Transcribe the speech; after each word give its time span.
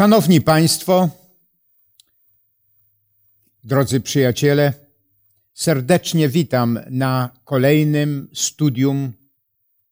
Szanowni 0.00 0.40
Państwo, 0.40 1.08
drodzy 3.64 4.00
przyjaciele, 4.00 4.72
serdecznie 5.54 6.28
witam 6.28 6.78
na 6.90 7.30
kolejnym 7.44 8.28
studium 8.34 9.12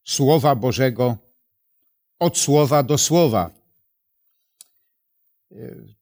Słowa 0.04 0.54
Bożego 0.54 1.16
od 2.18 2.38
słowa 2.38 2.82
do 2.82 2.98
słowa. 2.98 3.50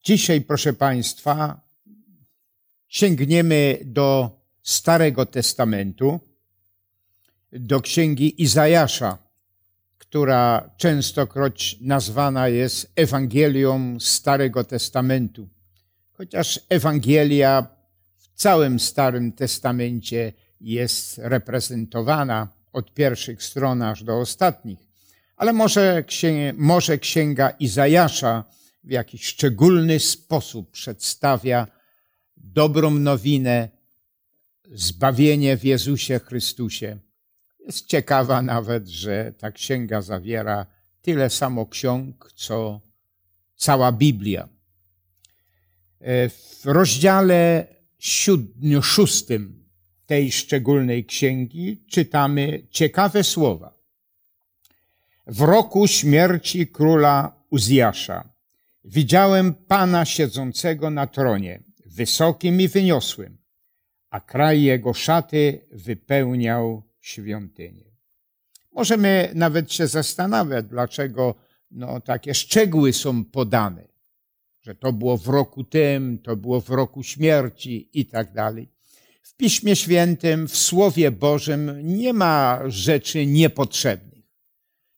Dzisiaj, 0.05 0.41
proszę 0.41 0.73
Państwa, 0.73 1.61
sięgniemy 2.89 3.79
do 3.85 4.31
Starego 4.63 5.27
Testamentu, 5.27 6.21
do 7.53 7.81
księgi 7.81 8.43
Izajasza 8.43 9.26
która 9.99 10.71
częstokroć 10.77 11.77
nazwana 11.81 12.49
jest 12.49 12.93
Ewangelią 12.97 14.01
Starego 14.01 14.65
Testamentu. 14.65 15.49
Chociaż 16.13 16.61
Ewangelia 16.69 17.67
w 18.19 18.29
całym 18.35 18.81
Starym 18.81 19.33
Testamencie 19.33 20.33
jest 20.61 21.19
reprezentowana 21.19 22.49
od 22.73 22.95
pierwszych 22.95 23.43
stron 23.43 23.83
aż 23.83 24.05
do 24.05 24.19
ostatnich. 24.19 24.79
Ale 25.37 25.53
może, 25.53 26.05
może 26.55 26.99
księga 26.99 27.51
Izajasza 27.51 28.45
w 28.85 28.91
jakiś 28.91 29.25
szczególny 29.25 30.01
sposób 30.01 30.71
przedstawia 30.71 31.67
dobrą 32.37 32.91
nowinę, 32.91 33.69
zbawienie 34.71 35.57
w 35.57 35.65
Jezusie 35.65 36.21
Chrystusie. 36.21 36.99
Jest 37.67 37.87
ciekawa 37.87 38.43
nawet, 38.43 38.89
że 38.89 39.33
ta 39.39 39.51
księga 39.51 40.03
zawiera 40.03 40.67
tyle 41.03 41.31
samo 41.31 41.67
ksiąg, 41.67 42.33
co 42.35 42.81
cała 43.57 43.93
Biblia. 43.93 44.49
E, 46.01 46.29
w 46.29 46.61
rozdziale 46.65 47.67
siódmym, 47.99 48.83
szóstym 48.83 49.65
tej 50.07 50.33
szczególnej 50.33 51.05
księgi 51.05 51.85
czytamy 51.91 52.63
ciekawe 52.71 53.25
słowa. 53.25 53.75
W 55.27 55.41
roku 55.41 55.87
śmierci 55.87 56.67
króla 56.67 57.33
Uzjasza 57.51 58.29
widziałem 58.85 59.55
Pana 59.55 60.05
siedzącego 60.05 60.91
na 60.91 61.07
tronie, 61.07 61.63
wysokim 61.87 62.61
i 62.61 62.69
wyniosłym, 62.69 63.39
a 64.11 64.21
kraj 64.21 64.63
jego 64.63 64.95
szaty 64.95 65.61
wypełniał 65.73 66.86
świątynię. 67.07 67.85
Możemy 68.73 69.31
nawet 69.35 69.73
się 69.73 69.87
zastanawiać, 69.87 70.67
dlaczego 70.67 71.35
no, 71.71 72.01
takie 72.01 72.35
szczegóły 72.35 72.93
są 72.93 73.25
podane, 73.25 73.89
że 74.63 74.75
to 74.75 74.93
było 74.93 75.17
w 75.17 75.29
roku 75.29 75.65
tym, 75.65 76.19
to 76.19 76.37
było 76.37 76.61
w 76.61 76.71
roku 76.71 77.03
śmierci 77.03 77.89
i 77.93 78.07
tak 78.07 78.33
dalej. 78.33 78.69
W 79.23 79.37
Piśmie 79.37 79.77
Świętym, 79.77 80.49
w 80.49 80.57
Słowie 80.57 81.11
Bożym 81.11 81.81
nie 81.83 82.13
ma 82.13 82.61
rzeczy 82.67 83.27
niepotrzebnych. 83.27 84.25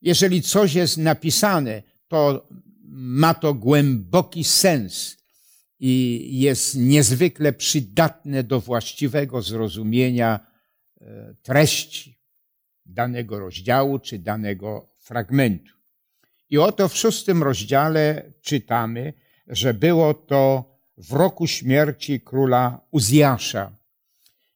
Jeżeli 0.02 0.42
coś 0.42 0.74
jest 0.74 0.96
napisane, 0.96 1.82
to 2.08 2.48
ma 2.90 3.34
to 3.34 3.54
głęboki 3.54 4.44
sens 4.44 5.16
i 5.80 6.28
jest 6.32 6.74
niezwykle 6.76 7.52
przydatne 7.52 8.42
do 8.42 8.60
właściwego 8.60 9.42
zrozumienia 9.42 10.47
treści 11.42 12.18
danego 12.86 13.38
rozdziału 13.38 13.98
czy 13.98 14.18
danego 14.18 14.88
fragmentu. 14.98 15.72
I 16.50 16.58
oto 16.58 16.88
w 16.88 16.96
szóstym 16.96 17.42
rozdziale 17.42 18.32
czytamy, 18.42 19.12
że 19.46 19.74
było 19.74 20.14
to 20.14 20.64
w 20.98 21.12
roku 21.12 21.46
śmierci 21.46 22.20
króla 22.20 22.80
Uzjasza. 22.90 23.72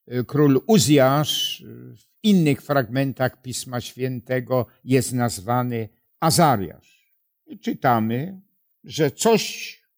E, 0.06 0.25
król 0.25 0.60
Uzjasz 0.66 1.64
w 1.97 2.02
innych 2.22 2.62
fragmentach 2.62 3.42
Pisma 3.42 3.81
Świętego 3.81 4.66
jest 4.84 5.12
nazwany 5.12 5.88
Azariasz. 6.20 7.12
I 7.47 7.58
czytamy, 7.58 8.41
że 8.84 9.10
coś 9.10 9.42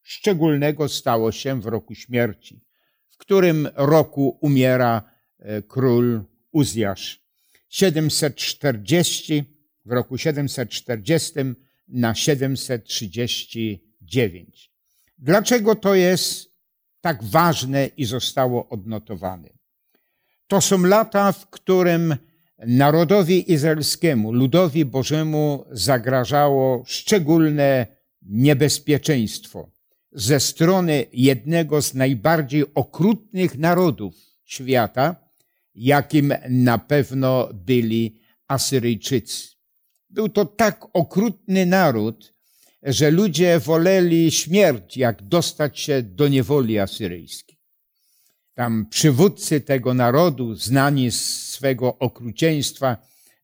szczególnego 0.03 0.89
stało 0.89 1.33
się 1.33 1.61
w 1.61 1.67
roku 1.67 1.95
śmierci, 1.95 2.61
w 3.09 3.17
którym 3.17 3.69
roku 3.75 4.39
umiera 4.41 5.03
e, 5.39 5.63
król 5.63 6.25
Uzjasz. 6.55 7.21
740, 7.69 9.45
w 9.85 9.93
roku 9.93 10.19
740 10.19 11.33
na 11.89 12.15
739. 12.15 14.71
Dlaczego 15.19 15.75
to 15.75 15.95
jest 15.95 16.51
tak 17.01 17.25
ważne 17.25 17.87
i 17.87 18.05
zostało 18.05 18.69
odnotowane? 18.69 19.49
To 20.47 20.61
są 20.61 20.83
lata, 20.83 21.33
w 21.33 21.51
którym 21.51 22.17
narodowi 22.59 23.53
izraelskiemu, 23.53 24.33
ludowi 24.33 24.85
Bożemu 24.85 25.65
zagrażało 25.71 26.85
szczególne 26.87 27.87
niebezpieczeństwo 28.23 29.71
ze 30.13 30.41
strony 30.41 31.07
jednego 31.13 31.83
z 31.83 31.95
najbardziej 31.95 32.75
okrutnych 32.75 33.59
narodów 33.59 34.15
świata, 34.45 35.24
jakim 35.75 36.35
na 36.49 36.79
pewno 36.79 37.49
byli 37.55 38.21
Asyryjczycy. 38.49 39.49
Był 40.11 40.29
to 40.29 40.45
tak 40.45 40.87
okrutny 40.93 41.67
naród, 41.67 42.35
że 42.83 43.11
ludzie 43.11 43.61
woleli 43.61 44.31
śmierć, 44.31 44.97
jak 44.97 45.23
dostać 45.23 45.81
się 45.81 46.03
do 46.03 46.29
niewoli 46.29 46.79
asyryjskiej. 46.79 47.59
Tam 48.55 48.87
przywódcy 48.91 49.61
tego 49.61 49.95
narodu, 49.95 50.55
znani 50.55 51.11
z 51.11 51.49
swego 51.49 51.99
okrucieństwa, 51.99 52.97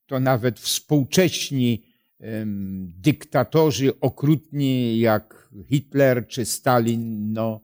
to 0.07 0.21
nawet 0.21 0.61
współcześni 0.61 1.83
um, 2.21 2.93
dyktatorzy 2.97 4.01
okrutni 4.01 4.99
jak 4.99 5.51
Hitler 5.69 6.29
czy 6.29 6.45
Stalin, 6.45 7.33
no, 7.33 7.61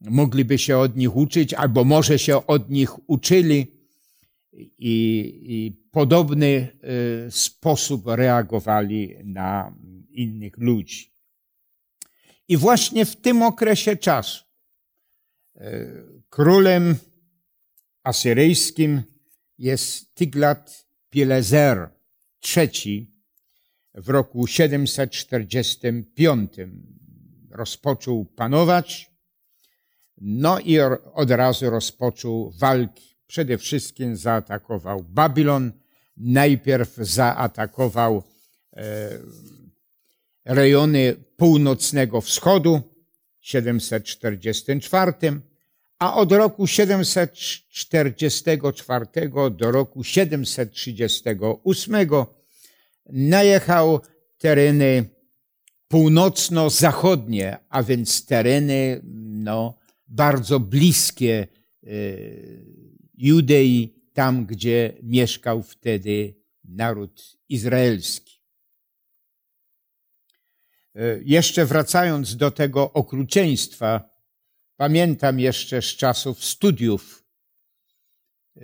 mogliby 0.00 0.58
się 0.58 0.78
od 0.78 0.96
nich 0.96 1.16
uczyć, 1.16 1.54
albo 1.54 1.84
może 1.84 2.18
się 2.18 2.46
od 2.46 2.70
nich 2.70 3.08
uczyli 3.08 3.74
i, 4.78 5.34
i 5.42 5.72
podobny 5.90 6.46
e, 6.46 6.70
sposób 7.30 8.02
reagowali 8.06 9.16
na 9.24 9.74
innych 10.10 10.58
ludzi. 10.58 11.10
I 12.48 12.56
właśnie 12.56 13.04
w 13.04 13.16
tym 13.16 13.42
okresie 13.42 13.96
czasu 13.96 14.44
e, 15.56 15.86
królem 16.30 16.96
asyryjskim 18.02 19.02
jest 19.58 20.14
Tiglat 20.14 20.86
Pileser 21.10 21.90
III 22.56 23.10
w 23.94 24.08
roku 24.08 24.46
745 24.46 26.52
rozpoczął 27.50 28.24
panować, 28.24 29.10
no 30.18 30.60
i 30.60 30.78
od 31.14 31.30
razu 31.30 31.70
rozpoczął 31.70 32.50
walki 32.50 33.13
przede 33.26 33.58
wszystkim 33.58 34.16
zaatakował 34.16 35.04
Babilon, 35.08 35.72
najpierw 36.16 36.94
zaatakował 36.96 38.22
e, 38.76 39.10
rejony 40.44 41.16
północnego 41.36 42.20
wschodu 42.20 42.82
w 43.40 43.46
744, 43.46 45.12
a 45.98 46.14
od 46.14 46.32
roku 46.32 46.66
744 46.66 49.06
do 49.50 49.70
roku 49.70 50.04
738 50.04 52.06
najechał 53.06 54.00
tereny 54.38 55.04
północno-zachodnie, 55.88 57.58
a 57.68 57.82
więc 57.82 58.26
tereny 58.26 59.00
no, 59.24 59.78
bardzo 60.08 60.60
bliskie 60.60 61.46
e, 61.82 61.86
Judei, 63.18 63.94
tam 64.12 64.46
gdzie 64.46 64.92
mieszkał 65.02 65.62
wtedy 65.62 66.34
naród 66.64 67.36
izraelski. 67.48 68.40
E, 70.94 71.20
jeszcze 71.24 71.66
wracając 71.66 72.36
do 72.36 72.50
tego 72.50 72.92
okrucieństwa, 72.92 74.10
pamiętam 74.76 75.40
jeszcze 75.40 75.82
z 75.82 75.84
czasów 75.96 76.44
studiów, 76.44 77.24
e, 78.56 78.60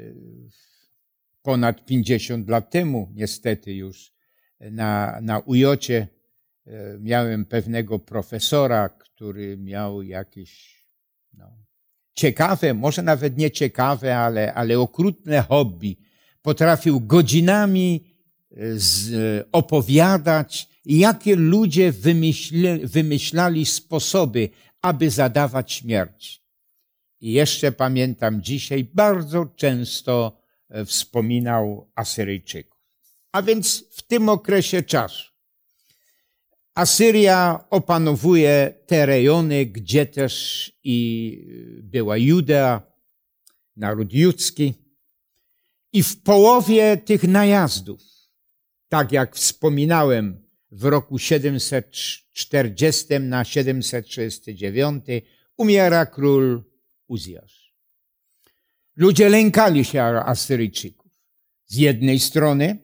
ponad 1.43 1.85
50 1.85 2.49
lat 2.49 2.71
temu, 2.71 3.13
niestety 3.15 3.75
już, 3.75 4.13
na, 4.61 5.19
na 5.23 5.39
Ujocie 5.39 6.09
e, 6.67 6.99
miałem 6.99 7.45
pewnego 7.45 7.99
profesora, 7.99 8.89
który 8.89 9.57
miał 9.57 10.03
jakieś 10.03 10.80
ciekawe, 12.15 12.75
może 12.75 13.03
nawet 13.03 13.39
nie 13.39 13.51
ciekawe, 13.51 14.19
ale, 14.19 14.55
ale 14.55 14.79
okrutne 14.79 15.43
hobby. 15.43 15.97
Potrafił 16.43 17.01
godzinami 17.01 18.05
e, 18.51 18.79
z, 18.79 19.13
opowiadać 19.53 20.71
jakie 20.85 21.37
ludzie 21.37 21.93
wymyśli, 21.93 22.87
wymyślali 22.87 23.67
sposoby, 23.67 24.49
aby 24.83 25.11
zadawać 25.11 25.73
śmierć. 25.73 26.43
I 27.21 27.33
jeszcze 27.33 27.73
pamiętam 27.73 28.43
dzisiaj, 28.43 28.85
bardzo 28.95 29.47
często 29.47 30.41
e, 30.69 30.85
wspominał 30.85 31.91
Asyryjczyków. 31.95 32.81
A 33.33 33.43
więc 33.43 33.85
w 33.91 34.03
tym 34.03 34.29
okresie 34.29 34.83
czasu 34.83 35.30
Asyria 36.75 37.65
opanowuje 37.71 38.75
te 38.87 39.07
rejony, 39.07 39.67
gdzie 39.67 40.07
też 40.07 40.73
i 40.85 41.81
była 41.83 42.17
Judea, 42.17 42.83
naród 43.77 44.13
judzki. 44.13 44.75
I 45.93 46.03
w 46.03 46.23
połowie 46.23 46.97
tych 46.97 47.23
najazdów, 47.23 48.01
tak 48.89 49.13
jak 49.13 49.37
wspominałem, 49.37 50.51
w 50.71 50.85
roku 50.85 51.19
740 51.19 53.21
na 53.21 53.45
739 53.45 55.05
umiera 55.57 56.07
król 56.07 56.65
Uzjasz. 57.09 57.75
Ludzie 58.97 59.29
lękali 59.29 59.85
się 59.85 60.03
Asyryjczyków. 60.03 61.13
Z 61.67 61.77
jednej 61.77 62.21
strony, 62.21 62.79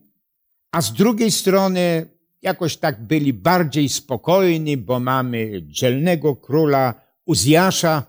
a 0.72 0.82
z 0.82 0.92
drugiej 0.92 1.30
strony 1.30 2.15
jakoś 2.46 2.76
tak 2.76 3.06
byli 3.06 3.32
bardziej 3.32 3.88
spokojni, 3.88 4.76
bo 4.76 5.00
mamy 5.00 5.62
dzielnego 5.62 6.36
króla 6.36 6.94
Uzjasza, 7.24 8.02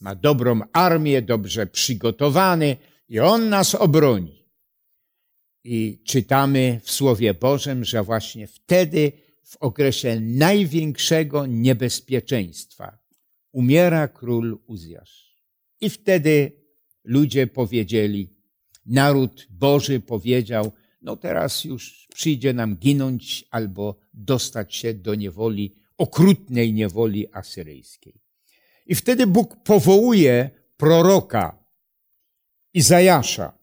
ma 0.00 0.14
dobrą 0.14 0.60
armię, 0.72 1.22
dobrze 1.22 1.66
przygotowany 1.66 2.76
i 3.08 3.20
on 3.20 3.48
nas 3.48 3.74
obroni. 3.74 4.44
I 5.64 6.02
czytamy 6.06 6.80
w 6.84 6.90
Słowie 6.90 7.34
Bożym, 7.34 7.84
że 7.84 8.02
właśnie 8.02 8.46
wtedy, 8.46 9.12
w 9.44 9.56
okresie 9.56 10.20
największego 10.20 11.46
niebezpieczeństwa, 11.46 12.98
umiera 13.52 14.08
król 14.08 14.58
Uzjasz. 14.66 15.34
I 15.80 15.90
wtedy 15.90 16.52
ludzie 17.04 17.46
powiedzieli, 17.46 18.28
naród 18.86 19.46
Boży 19.50 20.00
powiedział, 20.00 20.72
no 21.04 21.16
teraz 21.16 21.64
już 21.64 22.08
przyjdzie 22.14 22.52
nam 22.52 22.76
ginąć 22.76 23.44
albo 23.50 23.96
dostać 24.14 24.74
się 24.74 24.94
do 24.94 25.14
niewoli, 25.14 25.74
okrutnej 25.98 26.72
niewoli 26.72 27.32
asyryjskiej. 27.32 28.14
I 28.86 28.94
wtedy 28.94 29.26
Bóg 29.26 29.56
powołuje 29.64 30.50
proroka 30.76 31.64
Izajasza 32.74 33.58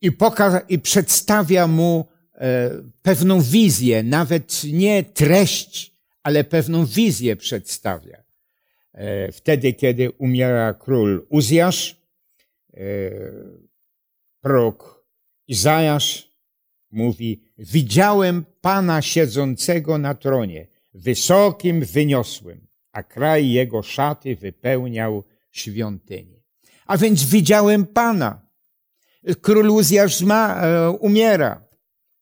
i, 0.00 0.12
poka- 0.12 0.64
i 0.68 0.78
przedstawia 0.78 1.66
mu 1.66 2.06
e, 2.34 2.70
pewną 3.02 3.42
wizję, 3.42 4.02
nawet 4.02 4.64
nie 4.64 5.04
treść, 5.04 5.94
ale 6.22 6.44
pewną 6.44 6.86
wizję 6.86 7.36
przedstawia. 7.36 8.24
E, 8.92 9.32
wtedy, 9.32 9.72
kiedy 9.72 10.10
umiera 10.10 10.74
król 10.74 11.26
Uzjasz, 11.28 11.96
e, 12.74 12.80
prorok 14.40 14.93
Izajasz 15.48 16.28
mówi, 16.90 17.42
widziałem 17.58 18.44
Pana 18.60 19.02
siedzącego 19.02 19.98
na 19.98 20.14
tronie, 20.14 20.66
wysokim, 20.94 21.84
wyniosłym, 21.84 22.66
a 22.92 23.02
kraj 23.02 23.50
jego 23.50 23.82
szaty 23.82 24.36
wypełniał 24.36 25.24
świątynię. 25.52 26.42
A 26.86 26.98
więc 26.98 27.24
widziałem 27.24 27.86
Pana. 27.86 28.44
Król 29.40 29.70
Uzjasz 29.70 30.22
ma, 30.22 30.60
e, 30.62 30.90
umiera. 30.90 31.64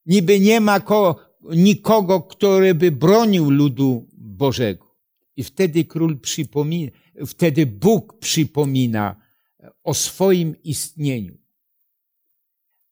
Niby 0.06 0.40
nie 0.40 0.60
ma 0.60 0.80
ko, 0.80 1.16
nikogo, 1.42 2.20
który 2.20 2.74
by 2.74 2.90
bronił 2.90 3.50
ludu 3.50 4.06
Bożego. 4.12 4.96
I 5.36 5.44
wtedy 5.44 5.84
król 5.84 6.20
przypomina, 6.20 6.90
wtedy 7.26 7.66
Bóg 7.66 8.18
przypomina 8.18 9.16
o 9.84 9.94
swoim 9.94 10.62
istnieniu. 10.62 11.41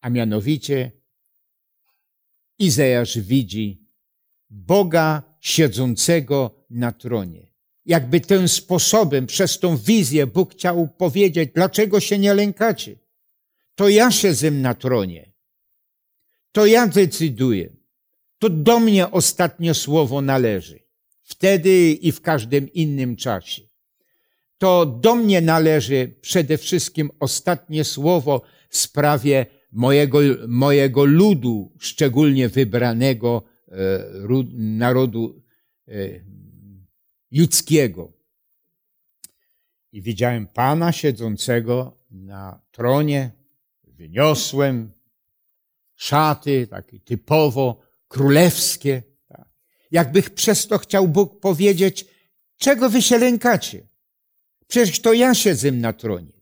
A 0.01 0.11
mianowicie 0.11 0.93
Izajasz 2.61 3.19
widzi 3.19 3.81
Boga 4.51 5.23
siedzącego 5.41 6.65
na 6.71 6.93
tronie. 6.93 7.47
Jakby 7.87 8.21
tym 8.21 8.49
sposobem, 8.49 9.27
przez 9.27 9.59
tą 9.59 9.77
wizję 9.77 10.27
Bóg 10.27 10.53
chciał 10.53 10.89
powiedzieć, 10.89 11.51
dlaczego 11.55 12.01
się 12.01 12.19
nie 12.19 12.35
lękacie? 12.35 12.97
To 13.75 13.89
ja 13.89 14.11
siedzę 14.11 14.51
na 14.51 14.75
tronie. 14.75 15.33
To 16.53 16.67
ja 16.67 16.87
decyduję. 16.87 17.71
To 18.39 18.51
do 18.51 18.81
mnie 18.81 19.11
ostatnie 19.11 19.75
słowo 19.75 20.21
należy. 20.21 20.81
Wtedy 21.23 21.93
i 21.93 22.13
w 22.13 22.21
każdym 22.21 22.73
innym 22.73 23.17
czasie. 23.17 23.63
To 24.59 24.87
do 24.87 25.15
mnie 25.15 25.41
należy 25.41 26.15
przede 26.21 26.59
wszystkim 26.59 27.11
ostatnie 27.21 27.85
słowo 27.85 28.43
w 28.69 28.77
sprawie 28.77 29.47
mojego, 29.73 30.19
mojego 30.49 31.05
ludu, 31.05 31.73
szczególnie 31.79 32.49
wybranego 32.49 33.43
e, 33.69 33.75
narodu 34.55 35.43
e, 35.89 35.93
ludzkiego. 37.33 38.13
I 39.93 40.03
widziałem 40.03 40.47
Pana 40.47 40.93
siedzącego 40.93 41.97
na 42.11 42.63
tronie, 42.71 43.31
wyniosłem 43.85 44.93
szaty, 45.95 46.67
takie 46.67 47.01
typowo 47.01 47.83
królewskie. 48.09 49.03
Tak. 49.29 49.49
Jakby 49.91 50.23
przez 50.23 50.67
to 50.67 50.79
chciał 50.79 51.09
Bóg 51.09 51.41
powiedzieć, 51.41 52.07
czego 52.59 52.91
wy 52.91 53.03
się 53.03 53.19
lękacie? 53.19 53.87
Przecież 54.67 55.01
to 55.01 55.13
ja 55.13 55.35
siedzę 55.35 55.73
na 55.73 55.93
tronie. 55.93 56.40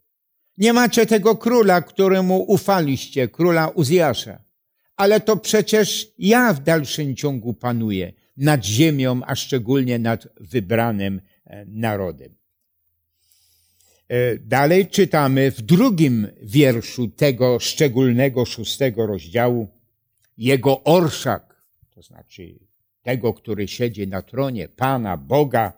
Nie 0.59 0.73
macie 0.73 1.07
tego 1.07 1.37
króla, 1.37 1.83
któremu 1.83 2.45
ufaliście, 2.53 3.29
króla 3.29 3.69
Uzjasza. 3.69 4.45
Ale 4.97 5.21
to 5.21 5.37
przecież 5.37 6.13
ja 6.19 6.53
w 6.53 6.63
dalszym 6.63 7.17
ciągu 7.17 7.55
panuję 7.55 8.13
nad 8.37 8.65
ziemią, 8.65 9.21
a 9.27 9.35
szczególnie 9.35 9.99
nad 9.99 10.29
wybranym 10.41 11.21
e, 11.45 11.65
narodem. 11.67 12.35
E, 14.09 14.39
dalej 14.39 14.87
czytamy 14.87 15.51
w 15.51 15.63
drugim 15.63 16.29
wierszu 16.43 17.09
tego 17.09 17.61
szczególnego 17.61 18.45
szóstego 18.45 19.07
rozdziału. 19.07 19.69
Jego 20.39 20.85
orszak, 20.85 21.63
to 21.95 22.03
znaczy 22.03 22.59
tego, 23.03 23.35
który 23.35 23.69
siedzi 23.69 24.09
na 24.09 24.23
tronie, 24.23 24.69
Pana, 24.69 25.17
Boga, 25.17 25.73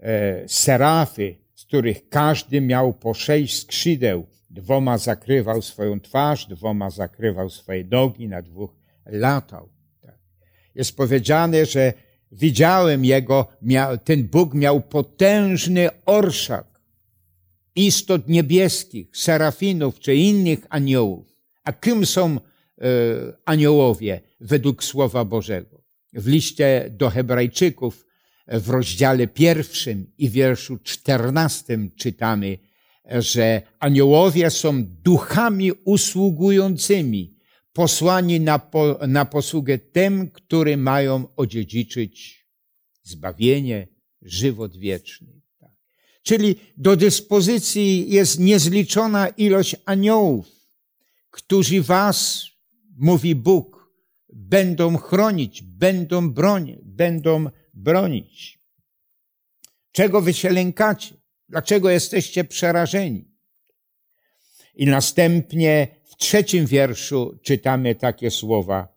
e, 0.00 0.48
serafy, 0.48 1.41
z 1.62 1.64
których 1.64 2.08
każdy 2.08 2.60
miał 2.60 2.92
po 2.92 3.14
sześć 3.14 3.62
skrzydeł, 3.62 4.26
dwoma 4.50 4.98
zakrywał 4.98 5.62
swoją 5.62 6.00
twarz, 6.00 6.46
dwoma 6.46 6.90
zakrywał 6.90 7.50
swoje 7.50 7.84
nogi, 7.84 8.28
na 8.28 8.42
dwóch 8.42 8.76
latał. 9.06 9.68
Tak. 10.00 10.18
Jest 10.74 10.96
powiedziane, 10.96 11.66
że 11.66 11.92
widziałem 12.32 13.04
jego, 13.04 13.46
ten 14.04 14.28
Bóg 14.28 14.54
miał 14.54 14.80
potężny 14.80 15.88
orszak 16.06 16.80
istot 17.76 18.28
niebieskich, 18.28 19.16
serafinów 19.16 19.98
czy 19.98 20.14
innych 20.14 20.66
aniołów. 20.68 21.36
A 21.64 21.72
kim 21.72 22.06
są 22.06 22.36
e, 22.36 22.38
aniołowie 23.44 24.20
według 24.40 24.84
Słowa 24.84 25.24
Bożego? 25.24 25.82
W 26.12 26.26
liście 26.26 26.90
do 26.90 27.10
Hebrajczyków 27.10 28.11
w 28.48 28.68
rozdziale 28.68 29.26
pierwszym 29.26 30.06
i 30.18 30.30
wierszu 30.30 30.78
czternastym 30.82 31.90
czytamy, 31.96 32.58
że 33.10 33.62
aniołowie 33.78 34.50
są 34.50 34.84
duchami 34.84 35.72
usługującymi, 35.72 37.38
posłani 37.72 38.40
na, 38.40 38.58
po, 38.58 38.98
na 39.08 39.24
posługę 39.24 39.78
tym, 39.78 40.30
którzy 40.30 40.76
mają 40.76 41.28
odziedziczyć 41.36 42.46
zbawienie, 43.02 43.88
żywot 44.22 44.76
wieczny. 44.76 45.40
Tak. 45.60 45.70
Czyli 46.22 46.56
do 46.76 46.96
dyspozycji 46.96 48.10
jest 48.10 48.38
niezliczona 48.38 49.28
ilość 49.28 49.76
aniołów, 49.84 50.46
którzy 51.30 51.82
was, 51.82 52.46
mówi 52.96 53.34
Bóg, 53.34 53.92
będą 54.32 54.96
chronić, 54.96 55.62
będą 55.62 56.30
bronić, 56.30 56.78
będą 56.84 57.50
bronić. 57.74 58.58
Czego 59.92 60.20
wy 60.20 60.34
się 60.34 60.50
lękacie? 60.50 61.14
Dlaczego 61.48 61.90
jesteście 61.90 62.44
przerażeni? 62.44 63.24
I 64.74 64.86
następnie 64.86 65.88
w 66.04 66.16
trzecim 66.16 66.66
wierszu 66.66 67.38
czytamy 67.42 67.94
takie 67.94 68.30
słowa. 68.30 68.88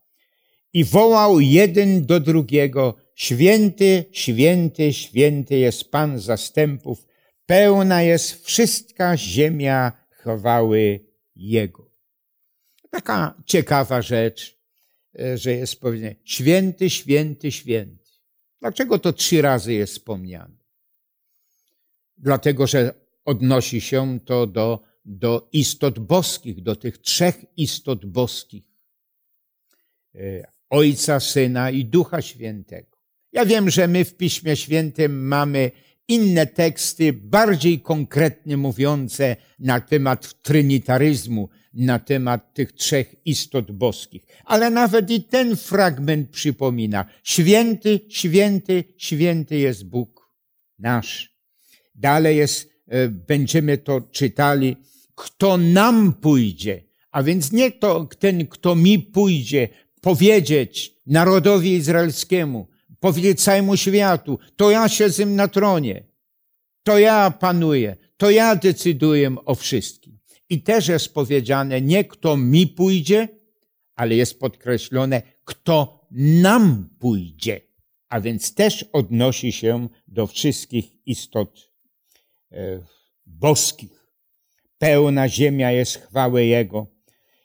I 0.74 0.84
wołał 0.84 1.40
jeden 1.40 2.06
do 2.06 2.20
drugiego, 2.20 2.96
święty, 3.16 4.06
święty, 4.12 4.94
święty 4.94 5.58
jest 5.58 5.92
Pan 5.92 6.20
zastępów, 6.20 7.08
pełna 7.46 8.02
jest 8.02 8.46
wszystka 8.46 9.18
ziemia 9.18 9.92
chwały 10.10 11.00
Jego. 11.36 11.90
Taka 12.90 13.36
ciekawa 13.46 14.02
rzecz, 14.02 14.58
e, 15.20 15.38
że 15.38 15.52
jest 15.52 15.80
powiedziane 15.80 16.16
święty, 16.24 16.90
święty, 16.90 17.52
święty. 17.52 18.05
Dlaczego 18.66 19.00
to 19.00 19.14
trzy 19.14 19.42
razy 19.42 19.74
jest 19.74 19.94
wspomniane? 19.94 20.56
Dlatego, 22.18 22.68
że 22.68 22.94
odnosi 23.26 23.82
się 23.82 24.20
to 24.26 24.48
do, 24.48 24.80
do 25.06 25.50
istot 25.52 26.00
boskich, 26.00 26.62
do 26.62 26.76
tych 26.76 26.98
trzech 26.98 27.46
istot 27.58 28.06
boskich. 28.06 28.64
E, 30.16 30.20
Ojca, 30.70 31.20
Syna 31.20 31.72
i 31.72 31.86
Ducha 31.86 32.22
Świętego. 32.22 32.98
Ja 33.32 33.46
wiem, 33.46 33.70
że 33.70 33.88
my 33.88 34.06
w 34.06 34.18
Piśmie 34.18 34.56
Świętym 34.56 35.28
mamy 35.28 35.72
inne 36.08 36.48
teksty 36.48 37.14
bardziej 37.14 37.80
konkretnie 37.80 38.58
mówiące 38.58 39.36
na 39.60 39.82
temat 39.82 40.42
trynitaryzmu, 40.42 41.50
na 41.76 42.00
temat 42.00 42.54
tych 42.54 42.72
trzech 42.72 43.16
istot 43.26 43.72
boskich. 43.72 44.26
Ale 44.46 44.70
nawet 44.70 45.12
i 45.12 45.24
ten 45.24 45.56
fragment 45.56 46.30
przypomina. 46.30 47.06
Święty, 47.24 48.00
święty, 48.10 48.84
święty 48.98 49.58
jest 49.58 49.86
Bóg 49.86 50.30
nasz. 50.80 51.36
Dalej 51.96 52.38
jest, 52.38 52.70
e, 52.88 53.08
będziemy 53.08 53.78
to 53.78 54.02
czytali, 54.02 54.78
kto 55.16 55.58
nam 55.58 56.14
pójdzie, 56.14 56.84
a 57.12 57.24
więc 57.24 57.52
nie 57.52 57.72
to 57.72 58.10
ten, 58.20 58.48
kto 58.48 58.76
mi 58.76 59.00
pójdzie, 59.00 59.70
powiedzieć 60.02 60.94
narodowi 61.06 61.74
izraelskiemu, 61.74 62.68
powiedzieć 63.00 63.42
całemu 63.42 63.78
światu, 63.78 64.40
to 64.56 64.72
ja 64.72 64.90
siedzę 64.90 65.26
na 65.26 65.48
tronie, 65.48 66.04
to 66.84 67.00
ja 67.00 67.32
panuję, 67.32 67.98
to 68.18 68.30
ja 68.30 68.56
decyduję 68.56 69.36
o 69.46 69.56
wszystkim. 69.56 70.05
I 70.50 70.62
też 70.62 70.88
jest 70.88 71.14
powiedziane, 71.14 71.82
nie 71.82 72.04
kto 72.04 72.38
mi 72.38 72.68
pójdzie, 72.68 73.28
ale 73.96 74.16
jest 74.16 74.40
podkreślone, 74.40 75.22
kto 75.44 76.08
nam 76.12 76.90
pójdzie. 77.00 77.62
A 78.10 78.22
więc 78.22 78.54
też 78.54 78.86
odnosi 78.94 79.52
się 79.52 79.88
do 80.08 80.28
wszystkich 80.28 80.86
istot 81.06 81.72
e, 82.52 82.80
boskich. 83.26 84.08
Pełna 84.78 85.30
ziemia 85.30 85.72
jest 85.72 85.96
chwały 86.02 86.46
Jego. 86.46 86.88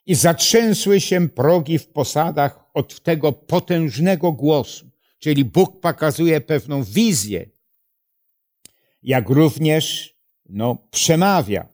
I 0.07 0.15
zatrzęsły 0.15 1.01
się 1.01 1.29
progi 1.29 1.79
w 1.79 1.89
posadach 1.89 2.65
od 2.75 3.03
tego 3.03 3.33
potężnego 3.33 4.33
głosu. 4.33 4.91
Czyli 5.19 5.45
Bóg 5.45 5.81
pokazuje 5.81 6.41
pewną 6.41 6.85
wizję, 6.85 7.51
jak 9.03 9.29
również 9.29 10.15
no, 10.49 10.89
przemawia, 10.91 11.69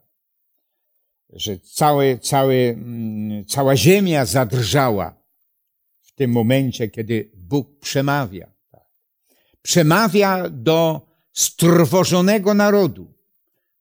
że 1.36 1.58
cały, 1.58 2.18
cały, 2.22 2.54
mm, 2.54 3.44
cała 3.44 3.76
ziemia 3.76 4.24
zadrżała 4.24 5.14
w 6.02 6.12
tym 6.12 6.30
momencie, 6.30 6.88
kiedy 6.88 7.30
Bóg 7.34 7.78
przemawia. 7.80 8.52
Przemawia 9.62 10.50
do 10.50 11.00
strwożonego 11.32 12.54
narodu, 12.54 13.14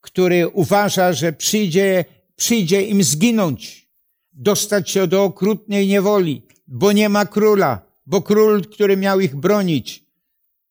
który 0.01 0.47
uważa, 0.47 1.13
że 1.13 1.33
przyjdzie, 1.33 2.05
przyjdzie 2.35 2.81
im 2.81 3.03
zginąć, 3.03 3.88
dostać 4.33 4.91
się 4.91 5.07
do 5.07 5.24
okrutnej 5.24 5.88
niewoli, 5.88 6.41
bo 6.67 6.91
nie 6.91 7.09
ma 7.09 7.25
króla, 7.25 7.81
bo 8.05 8.21
król, 8.21 8.65
który 8.65 8.97
miał 8.97 9.19
ich 9.19 9.35
bronić, 9.35 10.03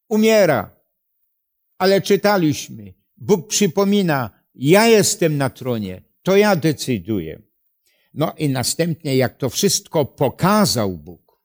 umiera. 0.09 0.71
Ale 1.79 2.01
czytaliśmy, 2.01 2.95
Bóg 3.17 3.49
przypomina, 3.49 4.31
ja 4.55 4.87
jestem 4.87 5.37
na 5.37 5.51
tronie, 5.51 6.03
to 6.25 6.37
ja 6.37 6.57
decyduję. 6.57 7.43
No 8.15 8.33
i 8.39 8.49
następnie, 8.49 9.17
jak 9.17 9.37
to 9.39 9.51
wszystko 9.51 10.05
pokazał 10.05 10.99
Bóg 10.99 11.41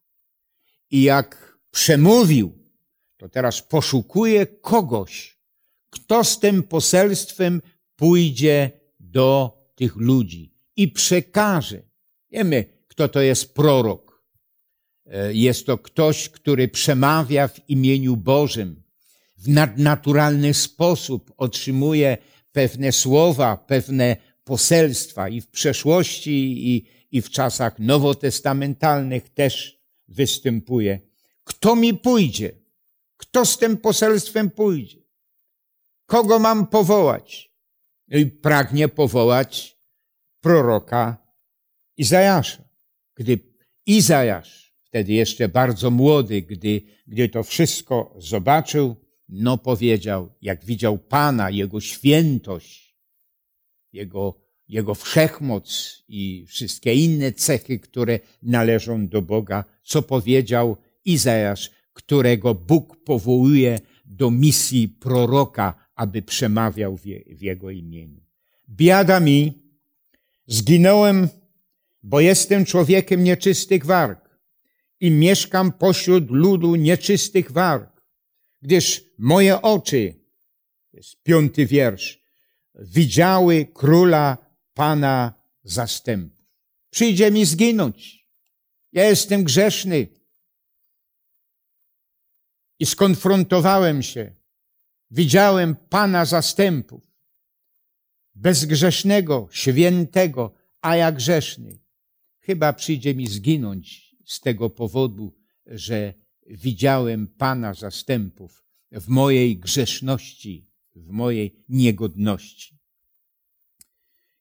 i 0.90 1.02
jak 1.02 1.58
przemówił, 1.70 2.58
to 3.16 3.28
teraz 3.28 3.62
poszukuje 3.62 4.46
kogoś, 4.46 5.38
kto 5.90 6.24
z 6.24 6.40
tym 6.40 6.62
poselstwem 6.62 7.62
pójdzie 7.96 8.70
do 9.00 9.58
tych 9.74 9.96
ludzi 9.96 10.54
i 10.76 10.88
przekaże. 10.88 11.82
Wiemy, 12.30 12.64
kto 12.88 13.08
to 13.08 13.20
jest 13.20 13.54
prorok. 13.54 14.24
E, 15.06 15.34
jest 15.34 15.66
to 15.66 15.78
ktoś, 15.78 16.28
który 16.28 16.68
przemawia 16.68 17.48
w 17.48 17.68
imieniu 17.68 18.16
Bożym. 18.16 18.82
W 19.36 19.48
nadnaturalny 19.48 20.54
sposób 20.54 21.32
otrzymuje 21.36 22.18
pewne 22.52 22.92
słowa, 22.92 23.56
pewne 23.56 24.16
poselstwa 24.50 25.28
i 25.28 25.40
w 25.40 25.48
przeszłości, 25.48 26.68
i, 26.68 26.86
i 27.10 27.22
w 27.22 27.30
czasach 27.30 27.78
nowotestamentalnych 27.78 29.28
też 29.28 29.80
występuje. 30.08 31.00
Kto 31.44 31.76
mi 31.76 31.94
pójdzie? 31.94 32.52
Kto 33.16 33.46
z 33.46 33.58
tym 33.58 33.76
poselstwem 33.76 34.50
pójdzie? 34.50 34.98
Kogo 36.06 36.38
mam 36.38 36.66
powołać? 36.66 37.50
I 38.08 38.26
pragnie 38.26 38.88
powołać 38.88 39.76
proroka 40.40 41.16
Izajasza. 41.96 42.64
Gdy 43.14 43.38
Izajasz 43.86 44.74
wtedy 44.84 45.12
jeszcze 45.12 45.48
bardzo 45.48 45.90
młody, 45.90 46.42
gdy, 46.42 46.82
gdy 47.06 47.28
to 47.28 47.42
wszystko 47.42 48.14
zobaczył, 48.18 48.96
no 49.28 49.58
powiedział, 49.58 50.32
jak 50.42 50.64
widział 50.64 50.98
Pana, 50.98 51.50
Jego 51.50 51.80
świętość, 51.80 52.89
Jego, 53.92 54.40
Jego 54.68 54.94
wszechmoc 54.94 55.98
i 56.08 56.44
wszystkie 56.48 56.94
inne 56.94 57.32
cechy, 57.32 57.78
które 57.78 58.20
należą 58.42 59.08
do 59.08 59.22
Boga, 59.22 59.64
co 59.82 60.02
powiedział 60.02 60.76
Izajasz, 61.04 61.70
którego 61.92 62.54
Bóg 62.54 63.04
powołuje 63.04 63.80
do 64.04 64.30
misji 64.30 64.88
proroka, 64.88 65.74
aby 65.94 66.22
przemawiał 66.22 66.96
w, 66.96 67.06
Jego 67.42 67.70
imieniu. 67.70 68.20
Biada 68.68 69.20
mi, 69.20 69.52
zginąłem, 70.46 71.28
bo 72.02 72.20
jestem 72.20 72.64
człowiekiem 72.64 73.24
nieczystych 73.24 73.86
warg 73.86 74.38
i 75.00 75.10
mieszkam 75.10 75.72
pośród 75.72 76.30
ludu 76.30 76.76
nieczystych 76.76 77.52
warg, 77.52 78.06
gdyż 78.62 79.04
moje 79.18 79.62
oczy, 79.62 80.14
jest 80.92 81.22
piąty 81.22 81.66
wiersz, 81.66 82.19
widziały 82.80 83.66
króla 83.74 84.38
Pana 84.74 85.34
zastępów. 85.64 86.46
Przyjdzie 86.90 87.30
mi 87.30 87.46
zginąć. 87.46 88.26
Ja 88.92 89.04
jestem 89.04 89.44
grzeszny. 89.44 90.08
I 92.78 92.86
skonfrontowałem 92.86 94.02
się. 94.02 94.32
Widziałem 95.10 95.76
Pana 95.76 96.24
zastępów. 96.24 97.10
Bezgrzesznego, 98.34 99.48
świętego, 99.52 100.52
a 100.80 100.96
jak 100.96 101.14
grzeszny. 101.14 101.78
Chyba 102.40 102.72
przyjdzie 102.72 103.14
mi 103.14 103.26
zginąć 103.26 104.16
z 104.26 104.40
tego 104.40 104.70
powodu, 104.70 105.34
że 105.66 106.14
widziałem 106.46 107.26
Pana 107.26 107.74
zastępów 107.74 108.64
w 108.92 109.08
mojej 109.08 109.58
grzeszności, 109.58 110.69
w 111.00 111.10
mojej 111.10 111.64
niegodności. 111.68 112.78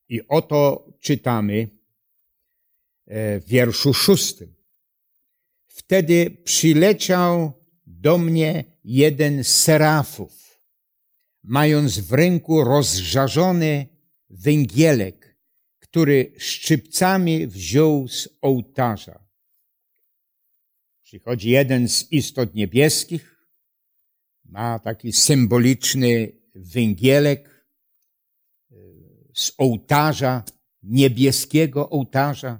I 0.09 0.27
oto 0.27 0.87
czytamy 0.99 1.69
e, 3.05 3.39
w 3.39 3.47
wierszu 3.47 3.93
szóstym. 3.93 4.53
Wtedy 5.67 6.37
przyleciał 6.43 7.53
do 7.87 8.17
mnie 8.17 8.63
jeden 8.83 9.43
z 9.43 9.47
serafów, 9.47 10.59
mając 11.43 11.99
w 11.99 12.13
ręku 12.13 12.63
rozżarzony 12.63 13.87
węgielek, 14.29 15.35
który 15.79 16.33
szczypcami 16.37 17.47
wziął 17.47 18.07
z 18.07 18.29
ołtarza. 18.41 19.23
Przychodzi 21.03 21.49
jeden 21.49 21.89
z 21.89 22.11
istot 22.11 22.55
niebieskich, 22.55 23.45
ma 24.45 24.79
taki 24.79 25.13
symboliczny 25.13 26.31
węgielek 26.59 27.65
e, 28.71 28.75
z 29.33 29.51
ołtarza, 29.57 30.43
niebieskiego 30.83 31.89
ołtarza, 31.89 32.59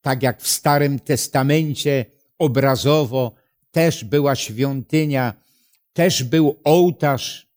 tak 0.00 0.22
jak 0.22 0.42
w 0.42 0.48
Starym 0.48 0.98
Testamencie 0.98 2.06
obrazowo 2.38 3.34
też 3.70 4.04
była 4.04 4.34
świątynia, 4.36 5.34
też 5.92 6.24
był 6.24 6.60
ołtarz, 6.64 7.48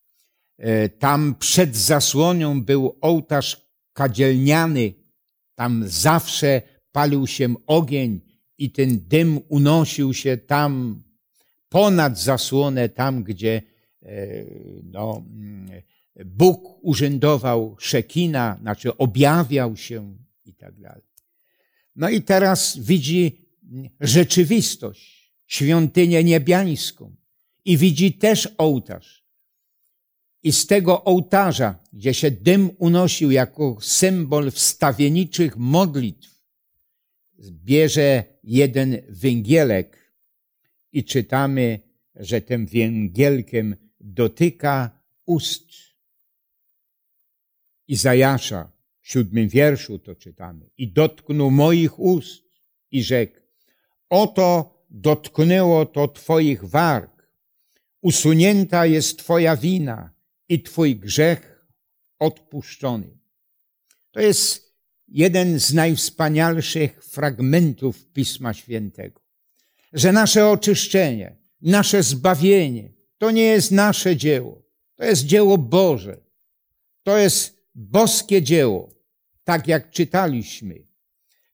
e, 0.58 0.90
tam 0.90 1.36
przed 1.40 1.78
zasłonią 1.78 2.62
był 2.62 2.98
ołtarz 3.02 3.62
kadzielniany, 3.94 4.94
tam 5.56 5.84
zawsze 5.88 6.62
palił 6.92 7.28
się 7.28 7.56
ogień, 7.68 8.22
i 8.58 8.72
ten 8.72 9.00
dym 9.08 9.40
unosił 9.50 10.14
się 10.14 10.38
tam 10.38 11.04
ponad 11.70 12.20
zasłonę, 12.20 12.90
tam 12.90 13.24
gdzie 13.24 13.62
no, 14.84 15.24
Bóg 16.26 16.80
urzędował, 16.82 17.76
Szekina, 17.80 18.58
znaczy 18.62 18.98
objawiał 18.98 19.78
się 19.78 20.18
i 20.46 20.54
tak 20.54 20.80
dalej. 20.80 21.04
No 21.96 22.10
i 22.10 22.22
teraz 22.22 22.78
widzi 22.78 23.46
rzeczywistość, 24.00 25.34
świątynię 25.48 26.24
niebiańską 26.24 27.16
i 27.66 27.78
widzi 27.78 28.14
też 28.14 28.50
ołtarz. 28.58 29.26
I 30.44 30.52
z 30.52 30.68
tego 30.68 31.04
ołtarza, 31.04 31.80
gdzie 31.94 32.14
się 32.14 32.32
dym 32.32 32.70
unosił 32.78 33.32
jako 33.32 33.78
symbol 33.82 34.52
wstawienniczych 34.52 35.58
modlitw, 35.58 36.36
bierze 37.52 38.24
jeden 38.44 38.98
węgielek 39.10 40.12
i 40.92 41.04
czytamy, 41.04 41.80
że 42.16 42.42
tym 42.42 42.66
węgielkiem 42.66 43.76
dotyka 44.06 44.90
ust 45.26 45.66
Izajasza. 47.88 48.72
W 49.02 49.08
siódmym 49.08 49.50
wierszu 49.50 50.00
to 50.00 50.16
czytamy. 50.16 50.70
I 50.78 50.88
dotknął 50.88 51.52
moich 51.52 52.00
ust 52.00 52.44
i 52.92 53.04
rzekł, 53.04 53.40
oto 54.10 54.76
dotknęło 54.90 55.86
to 55.86 56.08
Twoich 56.08 56.64
warg. 56.64 57.30
Usunięta 58.02 58.86
jest 58.86 59.20
Twoja 59.20 59.58
wina 59.58 60.10
i 60.50 60.64
Twój 60.64 60.96
grzech 60.96 61.66
odpuszczony. 62.20 63.18
To 64.12 64.20
jest 64.20 64.76
jeden 65.08 65.60
z 65.60 65.74
najwspanialszych 65.74 67.04
fragmentów 67.04 68.06
Pisma 68.06 68.54
Świętego. 68.54 69.22
Że 69.94 70.12
nasze 70.12 70.48
oczyszczenie, 70.48 71.36
nasze 71.62 72.04
zbawienie 72.04 72.95
to 73.18 73.32
nie 73.32 73.44
jest 73.44 73.72
nasze 73.72 74.16
dzieło. 74.16 74.62
To 74.96 75.04
jest 75.04 75.26
dzieło 75.26 75.58
Boże. 75.58 76.18
To 77.04 77.18
jest 77.18 77.66
boskie 77.76 78.42
dzieło. 78.42 78.90
Tak 79.44 79.68
jak 79.68 79.92
czytaliśmy. 79.92 80.76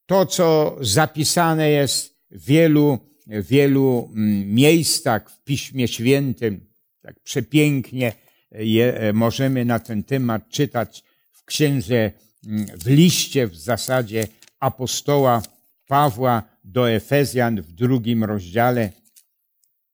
To, 0.06 0.26
co 0.26 0.78
zapisane 0.82 1.70
jest 1.70 2.16
w 2.32 2.46
wielu, 2.46 3.00
wielu 3.28 4.12
mm, 4.14 4.54
miejscach 4.54 5.32
w 5.32 5.44
Piśmie 5.44 5.88
Świętym, 5.88 6.66
tak 7.02 7.20
przepięknie 7.20 8.14
je, 8.52 8.94
e, 8.94 9.14
możemy 9.14 9.66
na 9.66 9.80
ten 9.80 10.04
temat 10.04 10.50
czytać 10.50 11.04
w 11.32 11.44
księdze, 11.44 12.12
mm, 12.48 12.66
w 12.66 12.88
liście 12.88 13.48
w 13.48 13.56
zasadzie 13.56 14.28
apostoła 14.60 15.42
Pawła 15.88 16.44
do 16.64 16.92
Efezjan 16.92 17.62
w 17.62 17.72
drugim 17.72 18.24
rozdziale. 18.24 18.92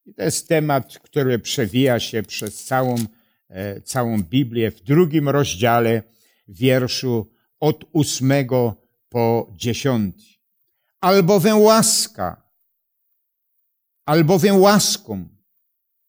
I 0.07 0.13
to 0.13 0.23
jest 0.23 0.47
temat, 0.47 0.99
który 0.99 1.39
przewija 1.39 1.99
się 1.99 2.23
przez 2.23 2.63
całą, 2.65 2.95
e, 3.49 3.81
całą 3.81 4.23
Biblię. 4.23 4.71
W 4.71 4.81
drugim 4.81 5.29
rozdziale, 5.29 6.03
wierszu 6.47 7.31
od 7.59 7.85
ósmego 7.91 8.75
po 9.09 9.53
dziesiąty. 9.55 10.23
Albowiem 11.01 11.59
łaska, 11.59 12.43
albowiem 14.05 14.61
łaską 14.61 15.27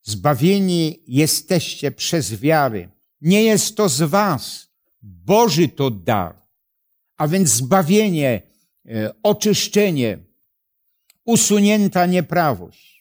zbawieni 0.03 1.03
jesteście 1.07 1.91
przez 1.91 2.35
wiary. 2.35 2.89
Nie 3.21 3.45
jest 3.45 3.77
to 3.77 3.89
z 3.89 4.03
was, 4.03 4.69
Boży 5.03 5.69
to 5.69 5.91
dar. 5.91 6.37
A 7.17 7.29
więc 7.29 7.49
zbawienie, 7.49 8.43
e, 8.87 9.15
oczyszczenie, 9.23 10.19
usunięta 11.25 12.07
nieprawość. 12.07 12.98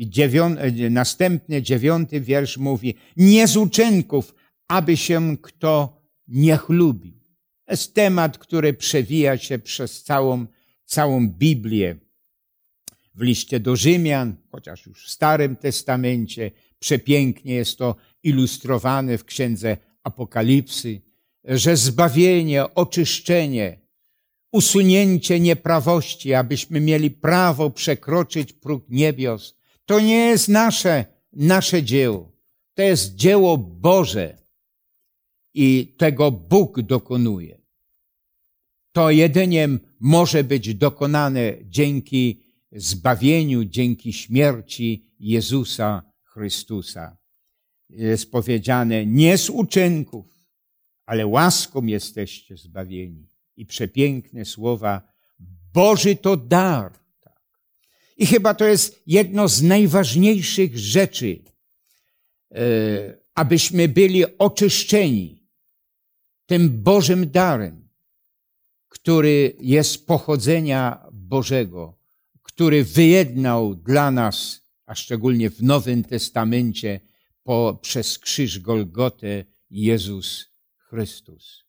I 0.00 0.10
dziewiąty, 0.10 0.90
następny, 0.90 1.62
dziewiąty 1.62 2.20
wiersz 2.20 2.56
mówi, 2.56 2.94
nie 3.16 3.48
z 3.48 3.56
uczynków, 3.56 4.34
aby 4.68 4.96
się 4.96 5.36
kto 5.42 6.02
nie 6.28 6.56
chlubił. 6.56 7.12
To 7.64 7.72
jest 7.72 7.94
temat, 7.94 8.38
który 8.38 8.74
przewija 8.74 9.38
się 9.38 9.58
przez 9.58 10.02
całą, 10.02 10.46
całą 10.84 11.28
Biblię. 11.28 11.96
W 13.14 13.22
liście 13.22 13.60
do 13.60 13.76
Rzymian, 13.76 14.36
chociaż 14.52 14.86
już 14.86 15.06
w 15.06 15.10
Starym 15.10 15.56
Testamencie, 15.56 16.50
przepięknie 16.78 17.54
jest 17.54 17.78
to 17.78 17.96
ilustrowane 18.22 19.18
w 19.18 19.24
księdze 19.24 19.76
Apokalipsy, 20.02 21.00
że 21.44 21.76
zbawienie, 21.76 22.74
oczyszczenie, 22.74 23.80
usunięcie 24.52 25.40
nieprawości, 25.40 26.34
abyśmy 26.34 26.80
mieli 26.80 27.10
prawo 27.10 27.70
przekroczyć 27.70 28.52
próg 28.52 28.84
niebios, 28.88 29.59
to 29.90 30.00
nie 30.00 30.16
jest 30.16 30.48
nasze, 30.48 31.04
nasze 31.32 31.82
dzieło. 31.82 32.32
To 32.74 32.82
jest 32.82 33.14
dzieło 33.14 33.58
Boże 33.58 34.38
i 35.54 35.94
tego 35.98 36.30
Bóg 36.30 36.80
dokonuje. 36.80 37.60
To 38.92 39.10
jedynie 39.10 39.68
może 40.00 40.44
być 40.44 40.74
dokonane 40.74 41.54
dzięki 41.64 42.42
zbawieniu, 42.72 43.64
dzięki 43.64 44.12
śmierci 44.12 45.14
Jezusa 45.18 46.02
Chrystusa. 46.24 47.16
Jest 47.88 48.30
powiedziane, 48.30 49.06
nie 49.06 49.38
z 49.38 49.50
uczynków, 49.50 50.26
ale 51.06 51.26
łaską 51.26 51.86
jesteście 51.86 52.56
zbawieni. 52.56 53.28
I 53.56 53.66
przepiękne 53.66 54.44
słowa, 54.44 55.12
Boży 55.72 56.16
to 56.16 56.36
dar. 56.36 56.99
I 58.20 58.26
chyba 58.26 58.54
to 58.54 58.64
jest 58.64 59.02
jedno 59.06 59.48
z 59.48 59.62
najważniejszych 59.62 60.78
rzeczy, 60.78 61.42
e, 62.50 62.60
abyśmy 63.34 63.88
byli 63.88 64.38
oczyszczeni 64.38 65.42
tym 66.46 66.82
Bożym 66.82 67.30
darem, 67.30 67.88
który 68.88 69.56
jest 69.60 70.06
pochodzenia 70.06 71.06
Bożego, 71.12 71.98
który 72.42 72.84
wyjednał 72.84 73.74
dla 73.74 74.10
nas, 74.10 74.60
a 74.86 74.94
szczególnie 74.94 75.50
w 75.50 75.62
Nowym 75.62 76.04
Testamencie, 76.04 77.00
po, 77.44 77.78
przez 77.82 78.18
krzyż 78.18 78.58
Golgotę 78.58 79.44
Jezus 79.70 80.48
Chrystus. 80.76 81.64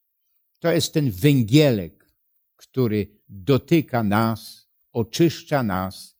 To 0.60 0.72
jest 0.72 0.94
ten 0.94 1.12
węgielek, 1.12 2.06
który 2.56 3.08
dotyka 3.30 4.04
nas, 4.04 4.68
oczyszcza 4.92 5.64
nas, 5.64 6.11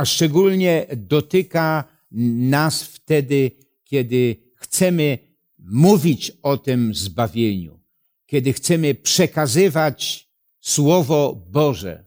a 0.00 0.04
szczególnie 0.04 0.86
dotyka 0.96 1.84
nas 2.10 2.82
wtedy, 2.82 3.50
kiedy 3.84 4.36
chcemy 4.56 5.18
mówić 5.58 6.32
o 6.42 6.56
tym 6.56 6.94
zbawieniu, 6.94 7.80
kiedy 8.26 8.52
chcemy 8.52 8.94
przekazywać 8.94 10.28
Słowo 10.60 11.46
Boże. 11.50 12.06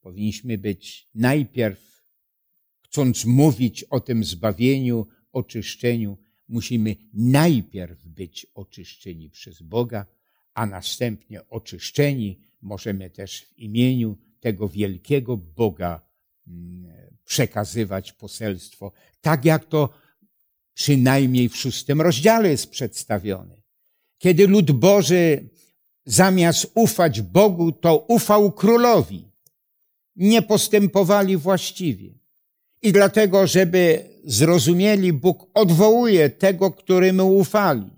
Powinniśmy 0.00 0.58
być 0.58 1.08
najpierw, 1.14 2.02
chcąc 2.80 3.24
mówić 3.24 3.84
o 3.84 4.00
tym 4.00 4.24
zbawieniu, 4.24 5.06
oczyszczeniu, 5.32 6.18
musimy 6.48 6.96
najpierw 7.14 8.06
być 8.06 8.46
oczyszczeni 8.54 9.30
przez 9.30 9.62
Boga, 9.62 10.06
a 10.54 10.66
następnie 10.66 11.48
oczyszczeni 11.48 12.40
możemy 12.62 13.10
też 13.10 13.40
w 13.40 13.58
imieniu 13.58 14.18
tego 14.40 14.68
wielkiego 14.68 15.36
Boga 15.36 16.11
przekazywać 17.24 18.12
poselstwo, 18.12 18.92
tak 19.20 19.44
jak 19.44 19.64
to 19.64 19.88
przynajmniej 20.74 21.48
w 21.48 21.56
szóstym 21.56 22.00
rozdziale 22.00 22.50
jest 22.50 22.70
przedstawione. 22.70 23.56
Kiedy 24.18 24.46
lud 24.46 24.70
Boży 24.70 25.48
zamiast 26.06 26.70
ufać 26.74 27.20
Bogu, 27.20 27.72
to 27.72 28.04
ufał 28.08 28.52
królowi. 28.52 29.24
Nie 30.16 30.42
postępowali 30.42 31.36
właściwie. 31.36 32.10
I 32.82 32.92
dlatego, 32.92 33.46
żeby 33.46 34.08
zrozumieli, 34.24 35.12
Bóg 35.12 35.46
odwołuje 35.54 36.30
tego, 36.30 36.70
któremu 36.70 37.36
ufali 37.36 37.90